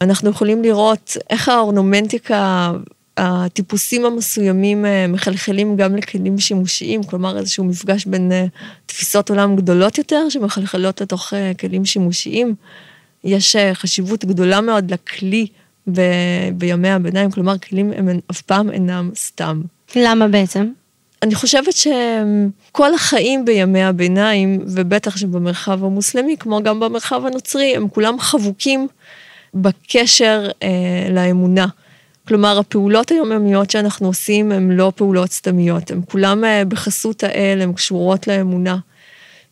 [0.00, 2.72] אנחנו יכולים לראות איך האורנומנטיקה,
[3.16, 8.46] הטיפוסים המסוימים אה, מחלחלים גם לכלים שימושיים, כלומר איזשהו מפגש בין אה,
[8.86, 12.54] תפיסות עולם גדולות יותר שמחלחלות לתוך אה, כלים שימושיים.
[13.24, 15.46] יש חשיבות גדולה מאוד לכלי
[15.92, 16.00] ב,
[16.54, 19.62] בימי הביניים, כלומר כלים הם אף פעם אינם סתם.
[19.96, 20.66] למה בעצם?
[21.22, 28.20] אני חושבת שכל החיים בימי הביניים, ובטח שבמרחב המוסלמי, כמו גם במרחב הנוצרי, הם כולם
[28.20, 28.88] חבוקים
[29.54, 31.66] בקשר אה, לאמונה.
[32.28, 37.72] כלומר, הפעולות היומיומיות שאנחנו עושים הן לא פעולות סתמיות, הן כולן אה, בחסות האל, הן
[37.72, 38.76] קשורות לאמונה.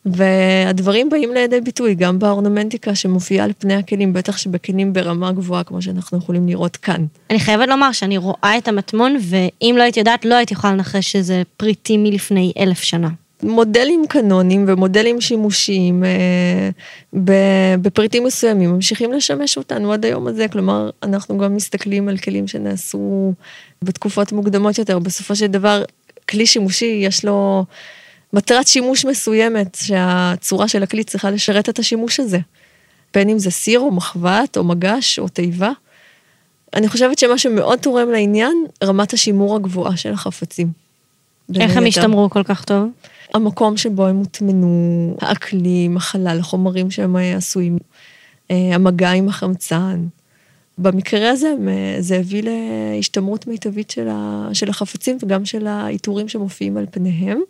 [0.07, 5.83] והדברים באים לידי ביטוי גם באורנמנטיקה שמופיעה על פני הכלים, בטח שבכלים ברמה גבוהה, כמו
[5.83, 7.07] שאנחנו יכולים לראות כאן.
[7.31, 11.13] אני חייבת לומר שאני רואה את המטמון, ואם לא הייתי יודעת, לא הייתי יכולה לנחש
[11.13, 13.09] שזה פריטים מלפני אלף שנה.
[13.45, 16.71] מודלים קנונים ומודלים שימושיים אה,
[17.83, 23.33] בפריטים מסוימים ממשיכים לשמש אותנו עד היום הזה, כלומר, אנחנו גם מסתכלים על כלים שנעשו
[23.83, 25.83] בתקופות מוקדמות יותר, בסופו של דבר,
[26.29, 27.65] כלי שימושי יש לו
[28.33, 32.39] מטרת שימוש מסוימת, שהצורה של הכלי צריכה לשרת את השימוש הזה,
[33.15, 35.71] בין אם זה סיר או מחבת או מגש או תיבה.
[36.75, 40.69] אני חושבת שמה שמאוד תורם לעניין, רמת השימור הגבוהה של החפצים.
[41.61, 42.89] איך הם השתמרו כל כך טוב?
[43.35, 47.79] המקום שבו הם הוטמנו, האקלים, החלל, החומרים שהם עשויים,
[48.51, 50.07] אה, המגע עם החמצן.
[50.79, 51.55] במקרה הזה
[51.99, 53.91] זה הביא להשתמרות מיטבית
[54.53, 57.41] של, החפצים וגם של העיטורים שמופיעים על פניהם.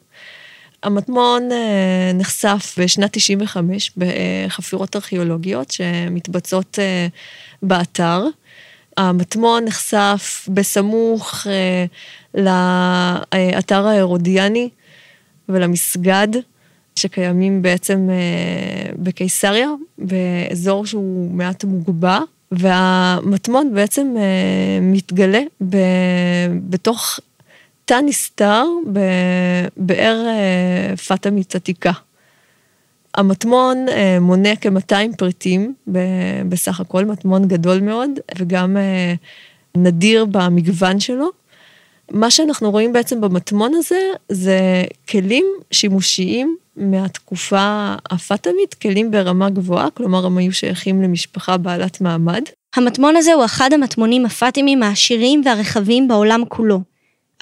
[0.82, 7.06] המטמון אה, נחשף בשנת 95 בחפירות ארכיאולוגיות שמתבצעות אה,
[7.62, 8.24] באתר.
[8.96, 11.84] המטמון נחשף בסמוך אה,
[12.34, 14.68] לאתר ההרודיאני
[15.48, 16.28] ולמסגד,
[16.96, 18.08] שקיימים בעצם
[18.98, 22.18] בקיסריה, באזור שהוא מעט מוגבע,
[22.52, 24.14] והמטמון בעצם
[24.82, 25.40] מתגלה
[26.70, 27.20] בתוך
[27.84, 31.92] תא נסתר בבאר אה, פאטמית עתיקה.
[33.14, 35.74] המטמון אה, מונה כ-200 פריטים
[36.48, 39.14] בסך הכל, מטמון גדול מאוד, וגם אה,
[39.76, 41.30] נדיר במגוון שלו.
[42.10, 50.26] מה שאנחנו רואים בעצם במטמון הזה, זה כלים שימושיים מהתקופה הפאטמית, כלים ברמה גבוהה, כלומר
[50.26, 52.42] הם היו שייכים למשפחה בעלת מעמד.
[52.76, 56.80] המטמון הזה הוא אחד המטמונים הפאטימיים העשירים והרחבים בעולם כולו.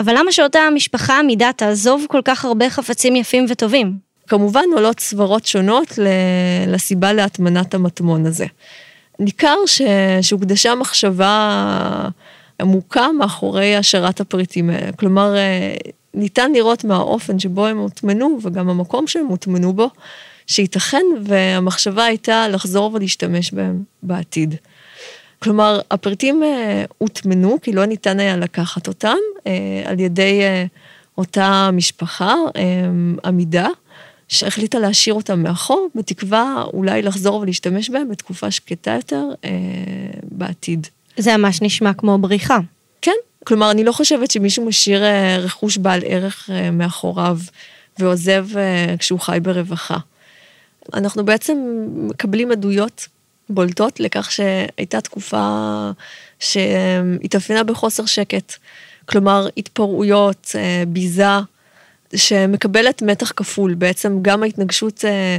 [0.01, 3.93] אבל למה שאותה המשפחה עמידה תעזוב כל כך הרבה חפצים יפים וטובים?
[4.29, 5.99] כמובן עולות סברות שונות
[6.67, 8.47] לסיבה להטמנת המטמון הזה.
[9.19, 9.83] ניכר ש...
[10.23, 12.09] שהוקדשה מחשבה
[12.63, 14.93] עמוקה מאחורי השארת הפריטים האלה.
[14.93, 15.35] כלומר,
[16.15, 19.91] ניתן לראות מהאופן שבו הם הוטמנו, וגם המקום שהם הוטמנו בו,
[20.47, 24.55] שייתכן והמחשבה הייתה לחזור ולהשתמש בהם בעתיד.
[25.43, 30.65] כלומר, הפריטים אה, הוטמנו, כי לא ניתן היה לקחת אותם, אה, על ידי אה,
[31.19, 32.35] אותה משפחה,
[33.25, 33.69] עמידה,
[34.29, 39.29] שהחליטה להשאיר אותם מאחור, בתקווה אולי לחזור ולהשתמש בהם בתקופה שקטה יותר
[40.23, 40.87] בעתיד.
[41.17, 42.59] זה ממש נשמע כמו בריחה.
[43.03, 45.03] כן, כלומר, אני לא חושבת שמישהו משאיר
[45.39, 47.39] רכוש בעל ערך מאחוריו
[47.99, 48.47] ועוזב
[48.99, 49.97] כשהוא חי ברווחה.
[50.95, 51.59] אנחנו בעצם
[51.95, 53.09] מקבלים עדויות
[53.49, 55.91] בולטות לכך שהייתה תקופה
[56.41, 58.53] שהתאפיינה בחוסר שקט.
[59.07, 61.25] כלומר, התפרעויות, אה, ביזה,
[62.15, 63.75] שמקבלת מתח כפול.
[63.75, 65.37] בעצם גם ההתנגשות אה,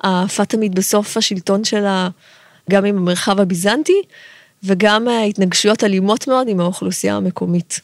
[0.00, 2.08] הפאטמית בסוף השלטון שלה,
[2.70, 4.02] גם עם המרחב הביזנטי,
[4.62, 7.80] וגם התנגשויות אלימות מאוד עם האוכלוסייה המקומית.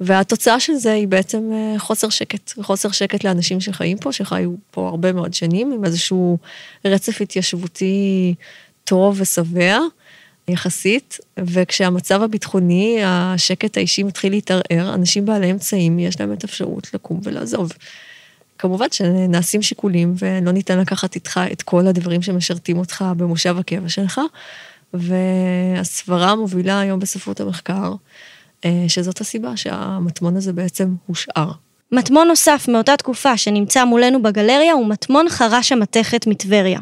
[0.00, 4.88] והתוצאה של זה היא בעצם אה, חוסר שקט, חוסר שקט לאנשים שחיים פה, שחיו פה
[4.88, 6.38] הרבה מאוד שנים, עם איזשהו
[6.84, 8.34] רצף התיישבותי
[8.84, 9.78] טוב ושבע
[10.48, 17.20] יחסית, וכשהמצב הביטחוני, השקט האישי מתחיל להתערער, אנשים בעלי אמצעים, יש להם את האפשרות לקום
[17.22, 17.72] ולעזוב.
[18.58, 24.20] כמובן שנעשים שיקולים ולא ניתן לקחת איתך את כל הדברים שמשרתים אותך במושב הקבע שלך,
[24.94, 27.92] והסברה המובילה היום בספרות המחקר,
[28.64, 31.50] אה, שזאת הסיבה שהמטמון הזה בעצם הושאר.
[31.92, 36.80] מטמון נוסף מאותה תקופה שנמצא מולנו בגלריה הוא מטמון חרש המתכת מטבריה.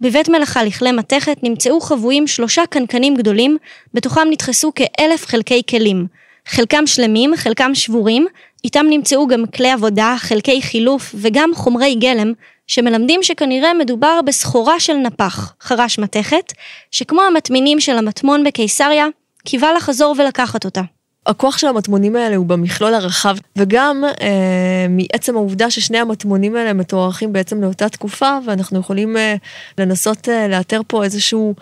[0.00, 3.56] בבית מלאכה לכלי מתכת נמצאו חבויים שלושה קנקנים גדולים,
[3.94, 6.06] בתוכם נדחסו כאלף חלקי כלים.
[6.46, 8.26] חלקם שלמים, חלקם שבורים,
[8.64, 12.32] איתם נמצאו גם כלי עבודה, חלקי חילוף וגם חומרי גלם,
[12.70, 16.52] שמלמדים שכנראה מדובר בסחורה של נפח, חרש מתכת,
[16.90, 19.06] שכמו המטמינים של המטמון בקיסריה,
[19.44, 20.80] קיווה לחזור ולקחת אותה.
[21.26, 27.32] הכוח של המטמונים האלה הוא במכלול הרחב, וגם אה, מעצם העובדה ששני המטמונים האלה מתוארכים
[27.32, 29.34] בעצם לאותה תקופה, ואנחנו יכולים אה,
[29.78, 31.54] לנסות אה, לאתר פה איזשהו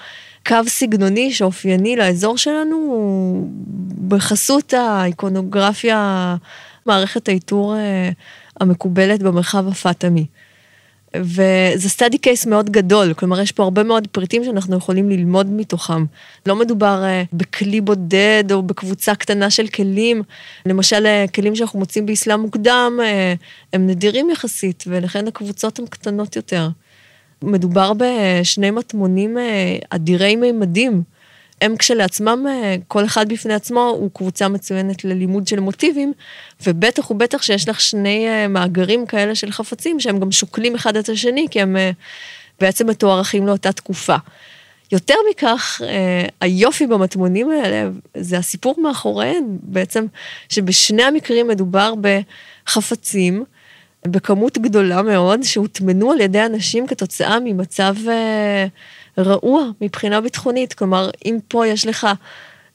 [0.47, 3.49] קו סגנוני שאופייני לאזור שלנו,
[4.09, 6.37] בחסות האיקונוגרפיה,
[6.87, 8.11] מערכת האיתור אה,
[8.61, 10.27] המקובלת במרחב הפאטמי.
[11.16, 16.05] וזה סטאדי קייס מאוד גדול, כלומר יש פה הרבה מאוד פריטים שאנחנו יכולים ללמוד מתוכם.
[16.47, 20.23] לא מדובר uh, בכלי בודד או בקבוצה קטנה של כלים,
[20.66, 23.38] למשל uh, כלים שאנחנו מוצאים באסלאם מוקדם, uh,
[23.73, 26.68] הם נדירים יחסית, ולכן הקבוצות הן קטנות יותר.
[27.42, 29.37] מדובר בשני מטמונים
[29.90, 31.03] אדירי מימדים.
[31.61, 36.12] הם כשלעצמם, אה, כל אחד בפני עצמו הוא קבוצה מצוינת ללימוד של מוטיבים,
[36.66, 41.09] ובטח ובטח שיש לך שני אה, מאגרים כאלה של חפצים שהם גם שוקלים אחד את
[41.09, 41.90] השני, כי הם אה,
[42.61, 44.16] בעצם מתוארכים לאותה תקופה.
[44.92, 45.81] יותר מכך,
[46.40, 50.07] היופי במטמונים האלה, זה הסיפור מאחוריהן, בעצם
[50.49, 53.44] שבשני המקרים מדובר בחפצים,
[54.07, 57.94] בכמות גדולה מאוד, שהוטמנו על ידי אנשים כתוצאה ממצב
[59.18, 60.72] רעוע מבחינה ביטחונית.
[60.74, 62.07] כלומר, אם פה יש לך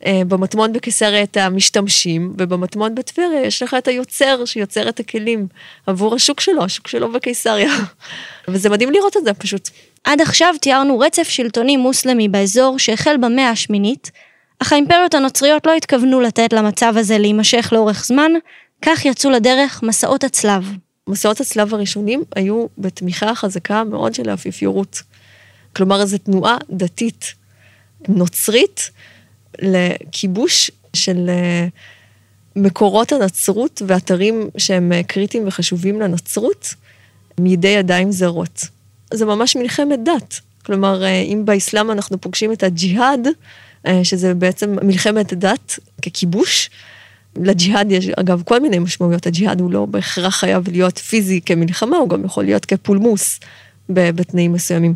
[0.05, 5.47] אה, במטמון בקיסריה את המשתמשים, ובמטמון בטבריה יש לך את היוצר שיוצר את הכלים
[5.87, 7.71] עבור השוק שלו, השוק שלו בקיסריה.
[8.47, 9.69] וזה מדהים לראות את זה פשוט.
[10.03, 14.11] עד עכשיו תיארנו רצף שלטוני מוסלמי באזור שהחל במאה השמינית,
[14.59, 18.31] אך האימפריות הנוצריות לא התכוונו לתת למצב הזה להימשך לאורך זמן,
[18.81, 20.71] כך יצאו לדרך מסעות הצלב.
[21.07, 25.01] מסעות הצלב הראשונים היו בתמיכה חזקה מאוד של האפיפיורות.
[25.75, 27.33] כלומר, זו תנועה דתית
[28.07, 28.89] נוצרית
[29.61, 31.67] לכיבוש של אה,
[32.55, 36.73] מקורות הנצרות ואתרים שהם קריטיים וחשובים לנצרות
[37.39, 38.61] מידי ידיים זרות.
[39.13, 40.39] זה ממש מלחמת דת.
[40.65, 43.27] כלומר, אם באסלאם אנחנו פוגשים את הג'יהאד,
[44.03, 46.69] שזה בעצם מלחמת דת ככיבוש,
[47.35, 52.09] לג'יהאד יש אגב כל מיני משמעויות, הג'יהאד הוא לא בהכרח חייב להיות פיזי כמלחמה, הוא
[52.09, 53.39] גם יכול להיות כפולמוס
[53.89, 54.95] בתנאים מסוימים.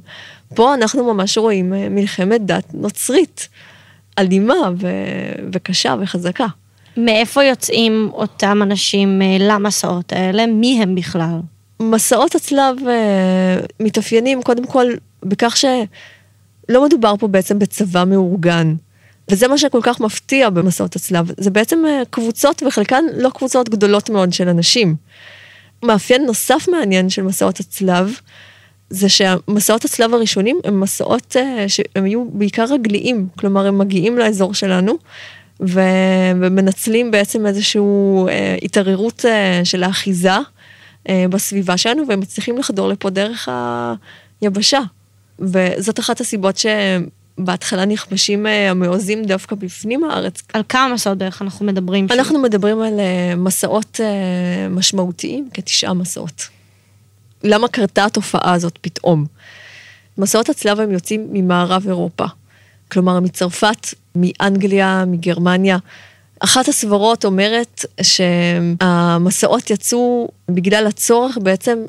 [0.56, 3.48] פה אנחנו ממש רואים מלחמת דת נוצרית,
[4.20, 6.46] אלימה ו- וקשה וחזקה.
[6.98, 10.46] מאיפה יוצאים אותם אנשים אה, למסעות האלה?
[10.46, 11.40] מי הם בכלל?
[11.80, 14.86] מסעות הצלב אה, מתאפיינים קודם כל
[15.24, 18.76] בכך שלא מדובר פה בעצם בצבא מאורגן.
[19.32, 24.10] וזה מה שכל כך מפתיע במסעות הצלב, זה בעצם אה, קבוצות וחלקן לא קבוצות גדולות
[24.10, 24.96] מאוד של אנשים.
[25.84, 28.20] מאפיין נוסף מעניין של מסעות הצלב,
[28.90, 31.36] זה שהמסעות הצלב הראשונים הם מסעות
[31.68, 34.98] שהם היו בעיקר רגליים, כלומר הם מגיעים לאזור שלנו,
[35.60, 37.82] ומנצלים בעצם איזושהי
[38.30, 40.32] אה, התערערות אה, של האחיזה
[41.10, 43.50] אה, בסביבה שלנו, והם מצליחים לחדור לפה דרך
[44.42, 44.80] היבשה.
[45.40, 50.42] וזאת אחת הסיבות שבהתחלה נכבשים המעוזים דווקא בפנים הארץ.
[50.54, 52.08] על כמה מסעות דרך אנחנו מדברים?
[52.12, 52.42] אנחנו שם?
[52.42, 53.00] מדברים על
[53.38, 54.00] מסעות
[54.70, 56.57] משמעותיים, כתשעה מסעות.
[57.44, 59.26] למה קרתה התופעה הזאת פתאום?
[60.18, 62.26] מסעות הצלב הם יוצאים ממערב אירופה.
[62.92, 65.78] כלומר, מצרפת, מאנגליה, מגרמניה.
[66.40, 71.80] אחת הסברות אומרת שהמסעות יצאו בגלל הצורך בעצם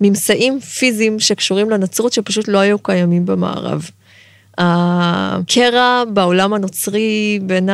[0.00, 3.90] לממצאים פיזיים שקשורים לנצרות שפשוט לא היו קיימים במערב.
[4.58, 7.68] הקרע בעולם הנוצרי בין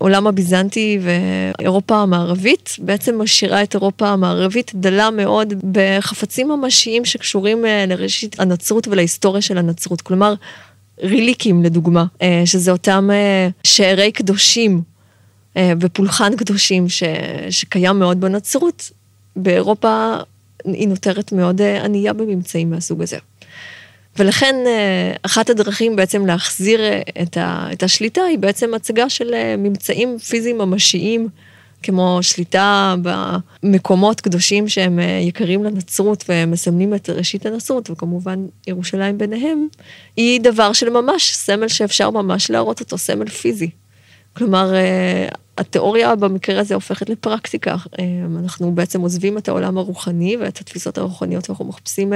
[0.00, 8.40] העולם הביזנטי ואירופה המערבית בעצם משאירה את אירופה המערבית דלה מאוד בחפצים ממשיים שקשורים לראשית
[8.40, 10.00] הנצרות ולהיסטוריה של הנצרות.
[10.00, 10.34] כלומר,
[11.02, 14.82] ריליקים לדוגמה, אה, שזה אותם אה, שארי קדושים
[15.56, 17.02] אה, ופולחן קדושים ש,
[17.50, 18.90] שקיים מאוד בנצרות,
[19.36, 20.16] באירופה
[20.64, 23.16] היא נותרת מאוד ענייה בממצאים מהסוג הזה.
[24.18, 24.56] ולכן
[25.22, 26.80] אחת הדרכים בעצם להחזיר
[27.22, 31.28] את, ה, את השליטה היא בעצם הצגה של ממצאים פיזיים ממשיים.
[31.82, 32.94] כמו שליטה
[33.62, 39.68] במקומות קדושים שהם אה, יקרים לנצרות ומסמנים את ראשית הנצרות, וכמובן ירושלים ביניהם,
[40.16, 43.70] היא דבר של ממש, סמל שאפשר ממש להראות אותו, סמל פיזי.
[44.36, 47.76] כלומר, אה, התיאוריה במקרה הזה הופכת לפרקטיקה.
[47.98, 48.04] אה,
[48.42, 52.12] אנחנו בעצם עוזבים את העולם הרוחני ואת התפיסות הרוחניות, ואנחנו מחפשים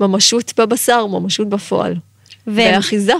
[0.00, 1.94] ממשות בבשר, ממשות בפועל.
[2.46, 2.50] ו...
[2.56, 3.12] ואחיזה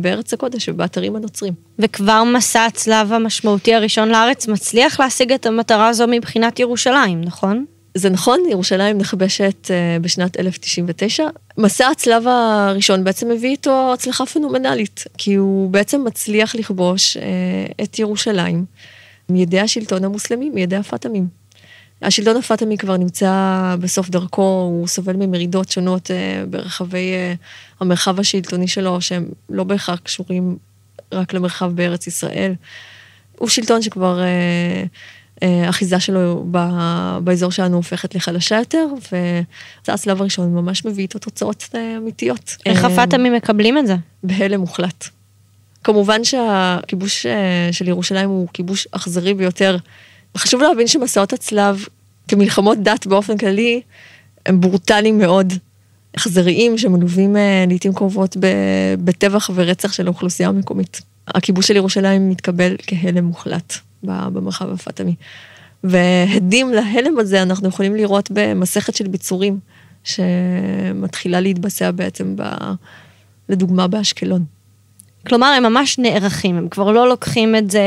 [0.00, 1.52] בארץ הקודש ובאתרים הנוצרים.
[1.78, 7.64] וכבר מסע הצלב המשמעותי הראשון לארץ מצליח להשיג את המטרה הזו מבחינת ירושלים, נכון?
[7.94, 11.24] זה נכון, ירושלים נכבשת uh, בשנת 1099.
[11.58, 17.20] מסע הצלב הראשון בעצם מביא איתו הצלחה פנומנלית, כי הוא בעצם מצליח לכבוש uh,
[17.82, 18.64] את ירושלים
[19.28, 21.43] מידי השלטון המוסלמי, מידי הפאטמים.
[22.04, 27.34] השלטון הפאטמי כבר נמצא בסוף דרכו, הוא סובל ממרידות שונות אה, ברחבי אה,
[27.80, 30.56] המרחב השלטוני שלו, שהם לא בהכרח קשורים
[31.12, 32.54] רק למרחב בארץ ישראל.
[33.38, 34.84] הוא שלטון שכבר אה,
[35.66, 36.46] האחיזה שלו
[37.24, 42.56] באזור שלנו הופכת לחלשה יותר, וזה הצלב הראשון ממש מביא איתו תוצאות אמיתיות.
[42.66, 43.96] איך הפאטמים מקבלים את זה?
[44.22, 45.08] בהלם מוחלט.
[45.84, 47.26] כמובן שהכיבוש
[47.72, 49.76] של ירושלים הוא כיבוש אכזרי ביותר.
[50.36, 51.84] חשוב להבין שמסעות הצלב,
[52.28, 53.80] כמלחמות דת באופן כללי,
[54.46, 55.52] הם ברוטליים מאוד,
[56.16, 58.36] אכזריים, שמלווים אה, לעיתים קרובות
[59.04, 61.00] בטבח ורצח של האוכלוסייה המקומית.
[61.28, 65.14] הכיבוש של ירושלים מתקבל כהלם מוחלט במרחב הפאטמי.
[65.84, 69.58] והדים להלם הזה אנחנו יכולים לראות במסכת של ביצורים,
[70.04, 72.42] שמתחילה להתבצע בעצם, ב,
[73.48, 74.44] לדוגמה, באשקלון.
[75.26, 77.82] כלומר, הם ממש נערכים, הם כבר לא לוקחים את זה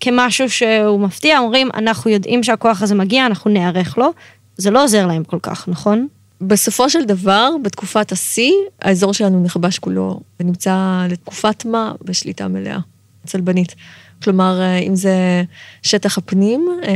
[0.00, 4.12] כמשהו שהוא מפתיע, אומרים, אנחנו יודעים שהכוח הזה מגיע, אנחנו נערך לו.
[4.56, 6.06] זה לא עוזר להם כל כך, נכון?
[6.40, 12.78] בסופו של דבר, בתקופת השיא, האזור שלנו נכבש כולו, ונמצא לתקופת מה בשליטה מלאה,
[13.26, 13.74] צלבנית.
[14.22, 15.42] כלומר, אה, אם זה
[15.82, 16.92] שטח הפנים, אה,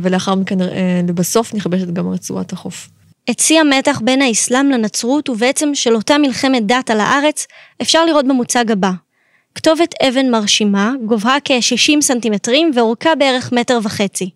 [0.00, 2.88] ולאחר מכן, אה, לבסוף נכבשת גם רצועת החוף.
[3.30, 7.46] את שיא המתח בין האסלאם לנצרות, ובעצם של אותה מלחמת דת על הארץ,
[7.82, 8.90] אפשר לראות במוצג הבא.
[9.54, 14.30] כתובת אבן מרשימה, גובהה כ-60 סנטימטרים ואורכה בערך מטר וחצי.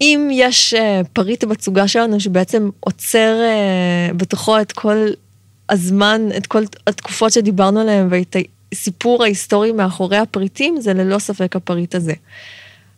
[0.00, 5.06] אם יש uh, פריט בצוגה שלנו שבעצם עוצר uh, בתוכו את כל
[5.68, 8.36] הזמן, את כל התקופות שדיברנו עליהן ואת
[8.72, 12.12] הסיפור ההיסטורי מאחורי הפריטים, זה ללא ספק הפריט הזה.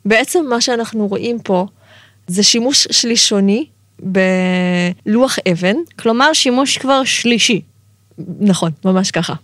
[0.05, 1.67] בעצם מה שאנחנו רואים פה
[2.27, 3.67] זה שימוש שלישוני
[3.99, 5.77] בלוח אבן.
[5.99, 7.61] כלומר, שימוש כבר שלישי.
[8.41, 9.35] נכון, ממש ככה.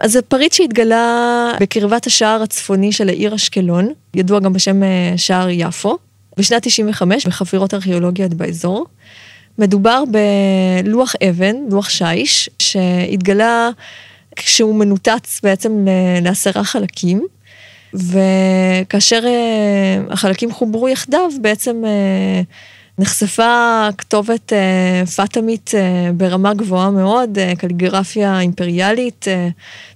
[0.00, 5.48] אז זה פריט שהתגלה בקרבת השער הצפוני של העיר אשקלון, ידוע גם בשם אה, שער
[5.50, 5.98] יפו,
[6.38, 8.86] בשנת 95 בחפירות ארכיאולוגיות באזור.
[9.58, 10.04] מדובר
[10.84, 13.70] בלוח אבן, לוח שיש, שהתגלה
[14.36, 15.86] כשהוא מנותץ בעצם
[16.22, 17.26] לעשרה חלקים,
[17.94, 22.42] וכאשר אה, החלקים חוברו יחדיו, בעצם אה,
[22.98, 25.70] נחשפה כתובת אה, פאטמית
[26.16, 29.26] ברמה גבוהה מאוד, קליגרפיה אימפריאלית,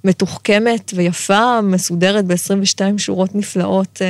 [0.05, 4.03] מתוחכמת ויפה, מסודרת ב-22 שורות נפלאות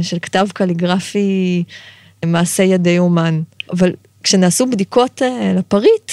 [0.00, 1.64] של כתב קליגרפי
[2.26, 3.42] מעשה ידי אומן.
[3.72, 3.92] אבל
[4.22, 5.22] כשנעשו בדיקות
[5.56, 6.12] לפריט,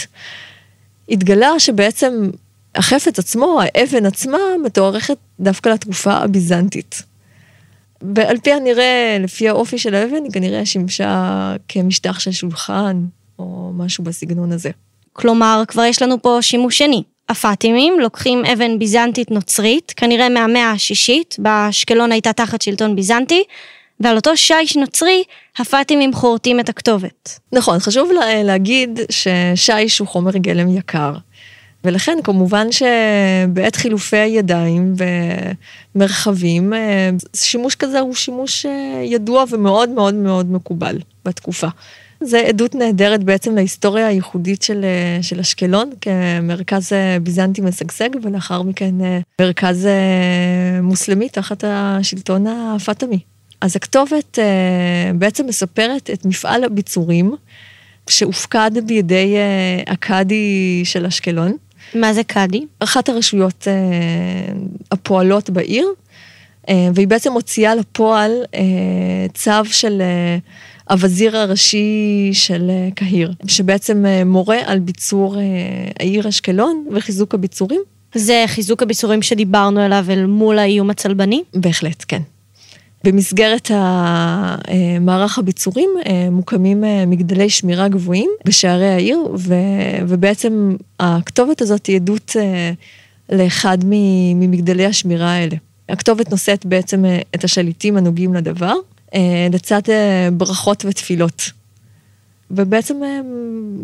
[1.09, 2.29] התגלה שבעצם
[2.75, 7.03] החפץ עצמו, האבן עצמה, מתוארכת דווקא לתקופה הביזנטית.
[8.15, 13.05] ועל פי הנראה, לפי האופי של האבן, היא כנראה שימשה כמשטח של שולחן,
[13.39, 14.69] או משהו בסגנון הזה.
[15.13, 17.03] כלומר, כבר יש לנו פה שימוש שני.
[17.29, 23.43] הפאטימים לוקחים אבן ביזנטית נוצרית, כנראה מהמאה השישית, באשקלון הייתה תחת שלטון ביזנטי,
[23.99, 25.23] ועל אותו שיש נוצרי,
[25.57, 27.39] הפאטימים חורטים את הכתובת.
[27.51, 28.11] נכון, חשוב
[28.43, 31.13] להגיד ששיש הוא חומר גלם יקר.
[31.83, 34.95] ולכן כמובן שבעת חילופי הידיים
[35.95, 41.67] ומרחבים, אה, שימוש כזה הוא שימוש אה, ידוע ומאוד מאוד מאוד מקובל בתקופה.
[42.21, 46.91] זה עדות נהדרת בעצם להיסטוריה הייחודית של, אה, של אשקלון כמרכז
[47.23, 48.95] ביזנטי משגשג, ולאחר מכן
[49.41, 49.87] מרכז
[50.81, 53.19] מוסלמי תחת השלטון הפאטמי.
[53.61, 54.39] אז הכתובת
[55.15, 57.35] בעצם מספרת את מפעל הביצורים
[58.09, 59.35] שהופקד בידי
[59.87, 61.57] הקאדי של אשקלון.
[61.95, 62.65] מה זה קאדי?
[62.79, 63.73] אחת הרשויות אה,
[64.91, 65.87] הפועלות בעיר,
[66.69, 68.61] אה, והיא בעצם מוציאה לפועל אה,
[69.33, 70.01] צו של
[70.89, 75.35] הווזיר הראשי של קהיר, שבעצם מורה על ביצור
[75.99, 77.81] העיר אשקלון וחיזוק הביצורים.
[78.15, 81.43] זה חיזוק הביצורים שדיברנו עליו אל מול האיום הצלבני?
[81.53, 82.21] בהחלט, כן.
[83.03, 83.71] במסגרת
[85.01, 89.19] מערך הביצורים אה, מוקמים אה, מגדלי שמירה גבוהים בשערי העיר,
[90.07, 92.71] ובעצם הכתובת הזאת היא עדות אה,
[93.29, 95.55] לאחד ממגדלי השמירה האלה.
[95.89, 98.73] הכתובת נושאת בעצם את השליטים הנוגעים לדבר,
[99.53, 99.81] לצד
[100.33, 101.51] ברכות ותפילות.
[102.51, 103.01] ובעצם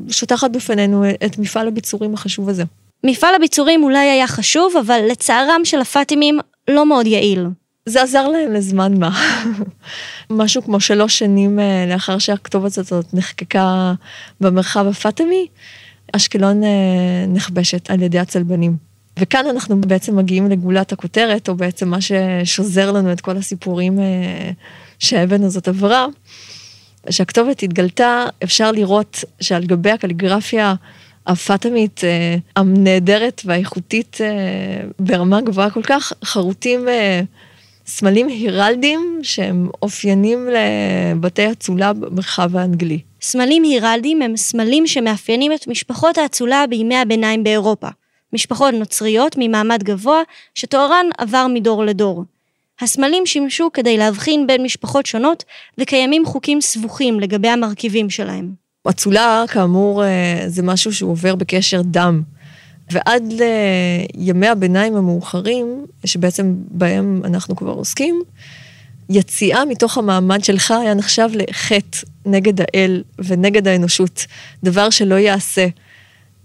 [0.09, 2.64] שוטחת בפנינו את מפעל הביצורים החשוב הזה.
[3.03, 7.47] מפעל הביצורים אולי היה חשוב, אבל לצערם של הפאטימים לא מאוד יעיל.
[7.86, 9.12] זה עזר להם לזמן מה.
[10.30, 13.94] משהו כמו שלוש שנים אה, לאחר שהכתובת הזאת נחקקה
[14.42, 15.48] במרחב הפאטמי,
[16.12, 16.70] אשקלון אה,
[17.28, 18.78] נכבשת על ידי הצלבנים.
[19.20, 24.52] וכאן אנחנו בעצם מגיעים לגולת הכותרת, או בעצם מה ששוזר לנו את כל הסיפורים אה,
[25.00, 26.06] שהאבן הזאת עברה.
[27.08, 30.76] כשהכתובת התגלתה, אפשר לראות שעל גבי הקליגרפיה
[31.28, 32.02] הפאטמית
[32.56, 34.18] הנהדרת והאיכותית
[35.00, 36.88] ברמה גבוהה כל כך, חרוטים
[37.86, 43.00] סמלים הירלדים שהם אופיינים לבתי אצולה במרחב האנגלי.
[43.22, 47.88] סמלים הירלדים הם סמלים שמאפיינים את משפחות האצולה בימי הביניים באירופה.
[48.34, 50.22] משפחות נוצריות ממעמד גבוה
[50.56, 52.24] שתוארן עבר מדור לדור.
[52.82, 55.44] הסמלים שימשו כדי להבחין בין משפחות שונות
[55.78, 58.50] וקיימים חוקים סבוכים לגבי המרכיבים שלהם.
[58.90, 62.22] אצולה, כאמור, אה, זה משהו שהוא עובר בקשר דם.
[62.94, 63.34] ועד
[64.16, 68.22] לימי הביניים המאוחרים, שבעצם בהם אנחנו כבר עוסקים,
[69.10, 74.26] יציאה מתוך המעמד שלך היה נחשב לחטא נגד האל ונגד האנושות,
[74.64, 75.68] דבר שלא יעשה.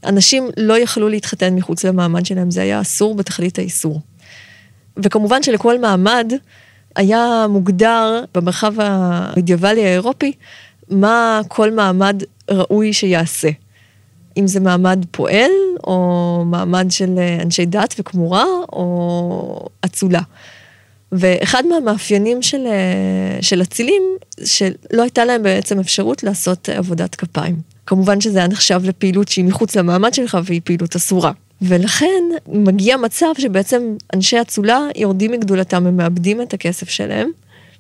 [0.05, 4.01] אנשים לא יכלו להתחתן מחוץ למעמד שלהם, זה היה אסור בתכלית האיסור.
[4.97, 6.33] וכמובן שלכל מעמד
[6.97, 10.33] היה מוגדר במרחב המדיאבלי האירופי
[10.91, 13.49] מה כל מעמד ראוי שיעשה.
[14.39, 15.51] אם זה מעמד פועל,
[15.85, 20.21] או מעמד של אה, אנשי דת וכמורה, או אצולה.
[21.13, 24.03] ואחד מהמאפיינים של, אה, של אצילים,
[24.45, 27.57] שלא הייתה להם בעצם אפשרות לעשות עבודת כפיים.
[27.87, 31.33] כמובן שזה היה נחשב לפעילות שהיא מחוץ למעמד שלך והיא פעילות אסורה.
[31.63, 37.31] ולכן מגיע מצב שבעצם אנשי אצולה יורדים מגדולתם, הם מאבדים את הכסף שלהם,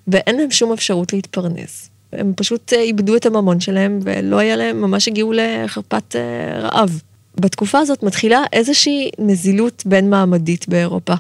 [0.09, 1.91] ואין להם שום אפשרות להתפרנס.
[2.13, 7.01] הם פשוט אה, איבדו את הממון שלהם ולא היה להם, ממש הגיעו לחרפת אה, רעב.
[7.41, 11.15] בתקופה הזאת מתחילה איזושהי נזילות בין מעמדית באירופה.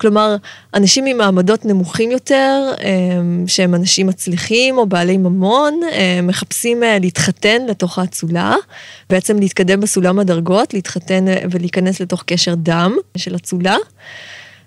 [0.00, 0.36] כלומר,
[0.74, 2.90] אנשים ממעמדות נמוכים יותר, אה,
[3.46, 5.80] שהם אנשים מצליחים או בעלי ממון,
[6.22, 8.54] מחפשים להתחתן לתוך האצולה,
[9.10, 13.76] בעצם להתקדם בסולם הדרגות, להתחתן ולהיכנס לתוך קשר דם של אצולה.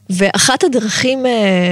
[0.09, 1.26] ואחת הדרכים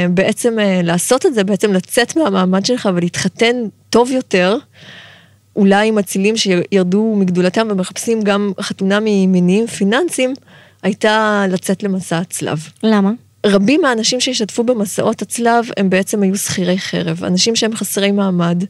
[0.09, 3.55] בעצם לעשות את זה, בעצם לצאת מהמעמד שלך ולהתחתן
[3.95, 4.57] טוב יותר,
[5.55, 10.33] אולי עם אצילים שירדו מגדולתם ומחפשים גם חתונה ממניעים פיננסיים,
[10.83, 12.59] הייתה לצאת למסע הצלב.
[12.83, 13.11] למה?
[13.45, 18.63] רבים מהאנשים שהשתתפו במסעות הצלב הם בעצם היו שכירי חרב, אנשים שהם חסרי מעמד.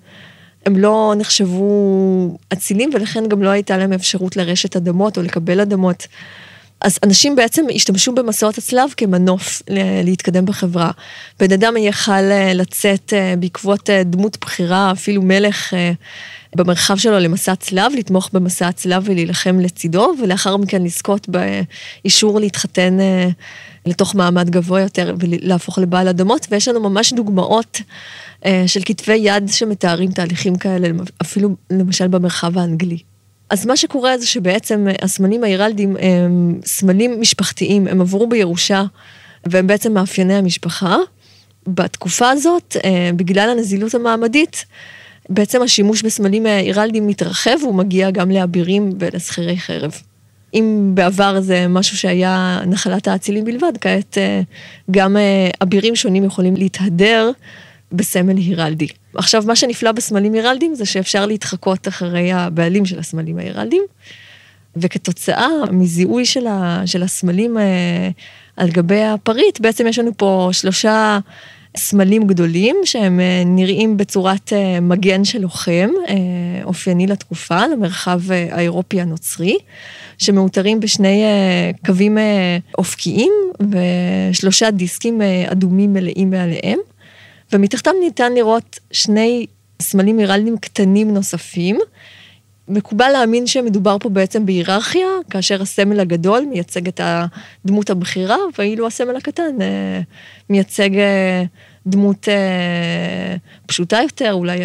[0.66, 6.08] הם לא נחשבו אצילים ולכן גם לא הייתה להם אפשרות לרשת אדמות או לקבל אדמות.
[6.82, 9.62] אז אנשים בעצם השתמשו במסעות הצלב כמנוף
[10.04, 10.92] להתקדם בחברה.
[11.40, 15.74] בן אדם יכל אה, לצאת אה, בעקבות אה, דמות בכירה, אפילו מלך
[16.56, 22.98] במרחב שלו למסע צלב, לתמוך במסע הצלב ולהילחם לצידו, ולאחר מכן לזכות באישור להתחתן
[23.86, 27.82] לתוך מעמד גבוה יותר ולהפוך לבעל אדמות, ויש לנו ממש דוגמאות
[28.68, 30.88] של כתבי יד שמתארים תהליכים כאלה,
[31.22, 33.15] אפילו למשל במרחב האנגלי.
[33.50, 38.84] אז מה שקורה זה שבעצם הסמלים ההירלדים הם סמלים משפחתיים, הם עברו בירושה,
[39.46, 40.98] והם בעצם מאפייני המשפחה.
[41.68, 44.66] בתקופה הזאת, אה, בגלל הנזילות המעמדית,
[45.30, 49.92] בעצם השימוש בסמלים הירלדים מתרחב, והוא מגיע גם לאבירים ולשכירי חרב.
[50.54, 54.42] אם בעבר זה משהו שהיה נחלת האצילים בלבד, כעת אה,
[54.92, 57.32] גם אה, אבירים שונים יכולים להתהדר
[57.96, 58.88] בסמל הירלדי.
[59.16, 63.82] עכשיו, מה שנפלא בסמלים הירלדים זה שאפשר להתחקות אחרי הבעלים של הסמלים ההירלדים,
[64.78, 68.10] וכתוצאה מזיהוי של, ה, של הסמלים אה,
[68.58, 71.20] על גבי הפריט, בעצם יש לנו פה שלושה
[71.78, 76.16] סמלים גדולים שהם אה, נראים בצורת אה, מגן של לוחם, אה,
[76.64, 79.58] אופייני לתקופה, למרחב אה, האירופי הנוצרי,
[80.18, 86.80] שמאותרים בשני אה, קווים אה, אופקיים ושלושה דיסקים אה, אדומים מלאים מעליהם.
[87.56, 89.46] ומתחתם ניתן לראות שני
[89.82, 91.80] סמלים הירלדיים קטנים נוספים.
[92.68, 99.16] מקובל להאמין שמדובר פה בעצם בהיררכיה, כאשר הסמל הגדול מייצג את הדמות הבכירה, ואילו הסמל
[99.16, 100.02] הקטן אה,
[100.50, 101.44] מייצג אה,
[101.88, 103.36] דמות אה,
[103.66, 104.60] פשוטה יותר, אולי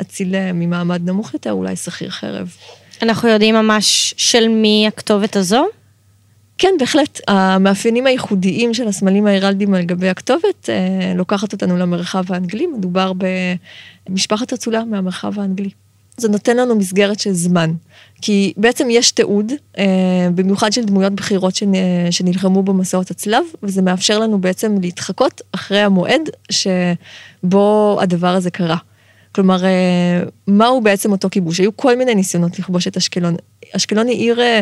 [0.00, 2.56] אציל ממעמד נמוך יותר, אולי שכיר חרב.
[3.02, 5.66] אנחנו יודעים ממש של מי הכתובת הזו?
[6.58, 7.20] כן, בהחלט.
[7.28, 13.12] המאפיינים הייחודיים של הסמלים ההירלדיים על גבי הכתובת אה, לוקחת אותנו למרחב האנגלי, מדובר
[14.08, 15.70] במשפחת אצולה מהמרחב האנגלי.
[16.16, 17.70] זה נותן לנו מסגרת של זמן,
[18.22, 19.84] כי בעצם יש תיעוד, אה,
[20.34, 21.54] במיוחד של דמויות בכירות
[22.10, 28.76] שנלחמו במסעות הצלב, וזה מאפשר לנו בעצם להתחקות אחרי המועד שבו הדבר הזה קרה.
[29.34, 31.60] כלומר, אה, מהו בעצם אותו כיבוש?
[31.60, 33.36] היו כל מיני ניסיונות לכבוש את אשקלון.
[33.76, 34.60] אשקלון היא עיר אה,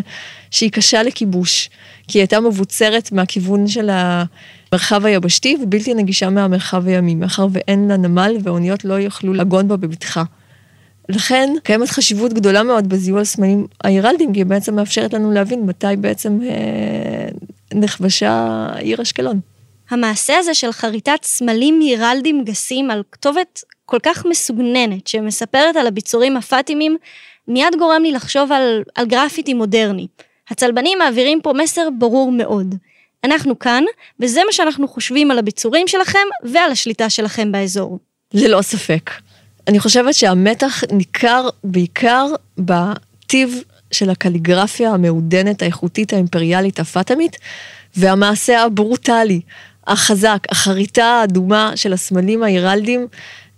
[0.51, 1.71] שהיא קשה לכיבוש,
[2.09, 7.97] כי היא הייתה מבוצרת מהכיוון של המרחב היבשתי ובלתי נגישה מהמרחב הימי, מאחר ואין לה
[7.97, 10.23] נמל ואוניות לא יוכלו לגון בה בבטחה.
[11.09, 15.97] לכן קיימת חשיבות גדולה מאוד בזיהוי הסמלים ההירלדים, כי היא בעצם מאפשרת לנו להבין מתי
[15.99, 17.29] בעצם אה,
[17.75, 18.31] נכבשה
[18.73, 19.41] העיר אשקלון.
[19.91, 26.37] המעשה הזה של חריטת סמלים הירלדים גסים על כתובת כל כך מסוגננת, שמספרת על הביצורים
[26.37, 26.97] הפאטימים,
[27.49, 30.07] מיד גורם לי לחשוב על, על גרפיטי מודרני.
[30.51, 32.75] הצלבנים מעבירים פה מסר ברור מאוד.
[33.25, 33.85] אנחנו כאן,
[34.21, 37.99] וזה מה שאנחנו חושבים על הביצורים שלכם ועל השליטה שלכם באזור.
[38.35, 39.11] ללא ספק.
[39.69, 42.27] אני חושבת שהמתח ניכר בעיקר
[42.59, 43.63] בטיב
[43.93, 47.37] של הקליגרפיה המעודנת, האיכותית, האימפריאלית, הפאטמית,
[47.97, 49.41] והמעשה הברוטלי,
[49.87, 53.07] החזק, החריטה האדומה של הסמלים ההירלדים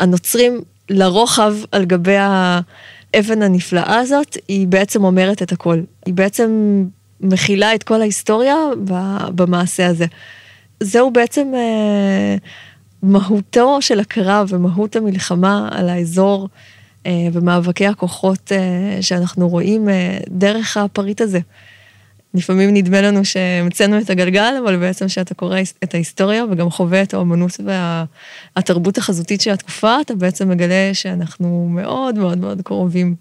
[0.01, 5.81] הנוצרים לרוחב על גבי האבן הנפלאה הזאת, היא בעצם אומרת את הכל.
[6.07, 6.85] היא בעצם
[7.21, 8.57] מכילה את כל ההיסטוריה
[9.35, 10.07] במעשה הזה.
[10.81, 12.37] זהו בעצם אה,
[13.03, 16.49] מהותו של הקרב ומהות המלחמה על האזור
[17.07, 21.39] אה, ומאבקי הכוחות אה, שאנחנו רואים אה, דרך הפריט הזה.
[22.35, 27.15] לפעמים נדמה לנו שהמצאנו את הגלגל, אבל בעצם כשאתה קורא את ההיסטוריה וגם חווה את
[27.15, 27.61] האומנות
[28.57, 33.15] והתרבות החזותית של התקופה, אתה בעצם מגלה שאנחנו מאוד מאוד מאוד קרובים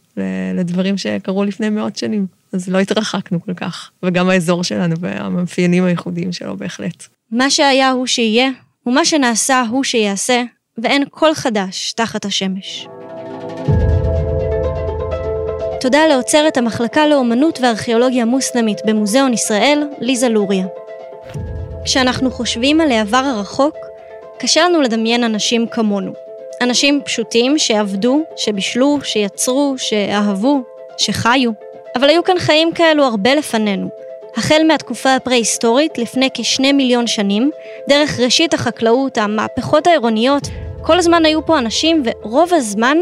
[0.55, 2.27] לדברים שקרו לפני מאות שנים.
[2.53, 7.07] אז לא התרחקנו כל כך, וגם האזור שלנו והמאפיינים הייחודיים שלו בהחלט.
[7.31, 8.49] מה שהיה הוא שיהיה,
[8.85, 10.43] ומה שנעשה הוא שיעשה,
[10.77, 12.87] ואין כל חדש תחת השמש.
[15.81, 20.65] תודה לעוצרת המחלקה לאומנות וארכיאולוגיה מוסלמית במוזיאון ישראל, ליזה לוריה.
[21.85, 23.75] כשאנחנו חושבים על העבר הרחוק,
[24.39, 26.11] קשה לנו לדמיין אנשים כמונו.
[26.61, 30.61] אנשים פשוטים שעבדו, שבישלו, שיצרו, שאהבו,
[30.97, 31.51] שחיו.
[31.95, 33.89] אבל היו כאן חיים כאלו הרבה לפנינו.
[34.37, 37.51] החל מהתקופה הפרה-היסטורית, לפני כשני מיליון שנים,
[37.89, 40.43] דרך ראשית החקלאות, המהפכות העירוניות,
[40.81, 42.97] כל הזמן היו פה אנשים, ורוב הזמן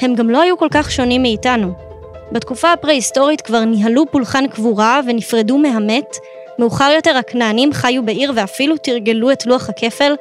[0.00, 1.85] הם גם לא היו כל כך שונים מאיתנו.
[2.32, 6.16] בתקופה הפרה-היסטורית כבר ניהלו פולחן קבורה ונפרדו מהמת,
[6.58, 10.14] מאוחר יותר הכנענים חיו בעיר ואפילו תרגלו את לוח הכפל,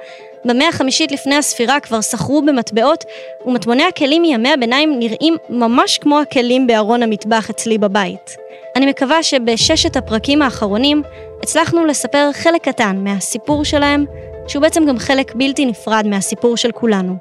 [0.46, 3.04] במאה החמישית לפני הספירה כבר סחרו במטבעות,
[3.46, 8.36] ומטמוני הכלים מימי הביניים נראים ממש כמו הכלים בארון המטבח אצלי בבית.
[8.76, 11.04] אני מקווה שבששת הפרקים האחרונים
[11.44, 14.06] הצלחנו לספר חלק קטן מהסיפור שלהם,
[14.48, 17.16] שהוא בעצם גם חלק בלתי נפרד מהסיפור של כולנו.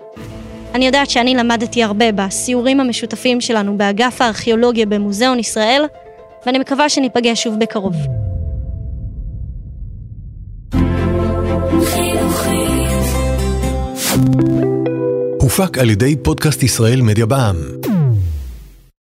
[0.74, 5.82] אני יודעת שאני למדתי הרבה בסיורים המשותפים שלנו באגף הארכיאולוגיה במוזיאון ישראל,
[6.46, 7.94] ואני מקווה שניפגש שוב בקרוב.
[15.40, 17.83] הופק על ידי פודקאסט ישראל מדיה בע"מ.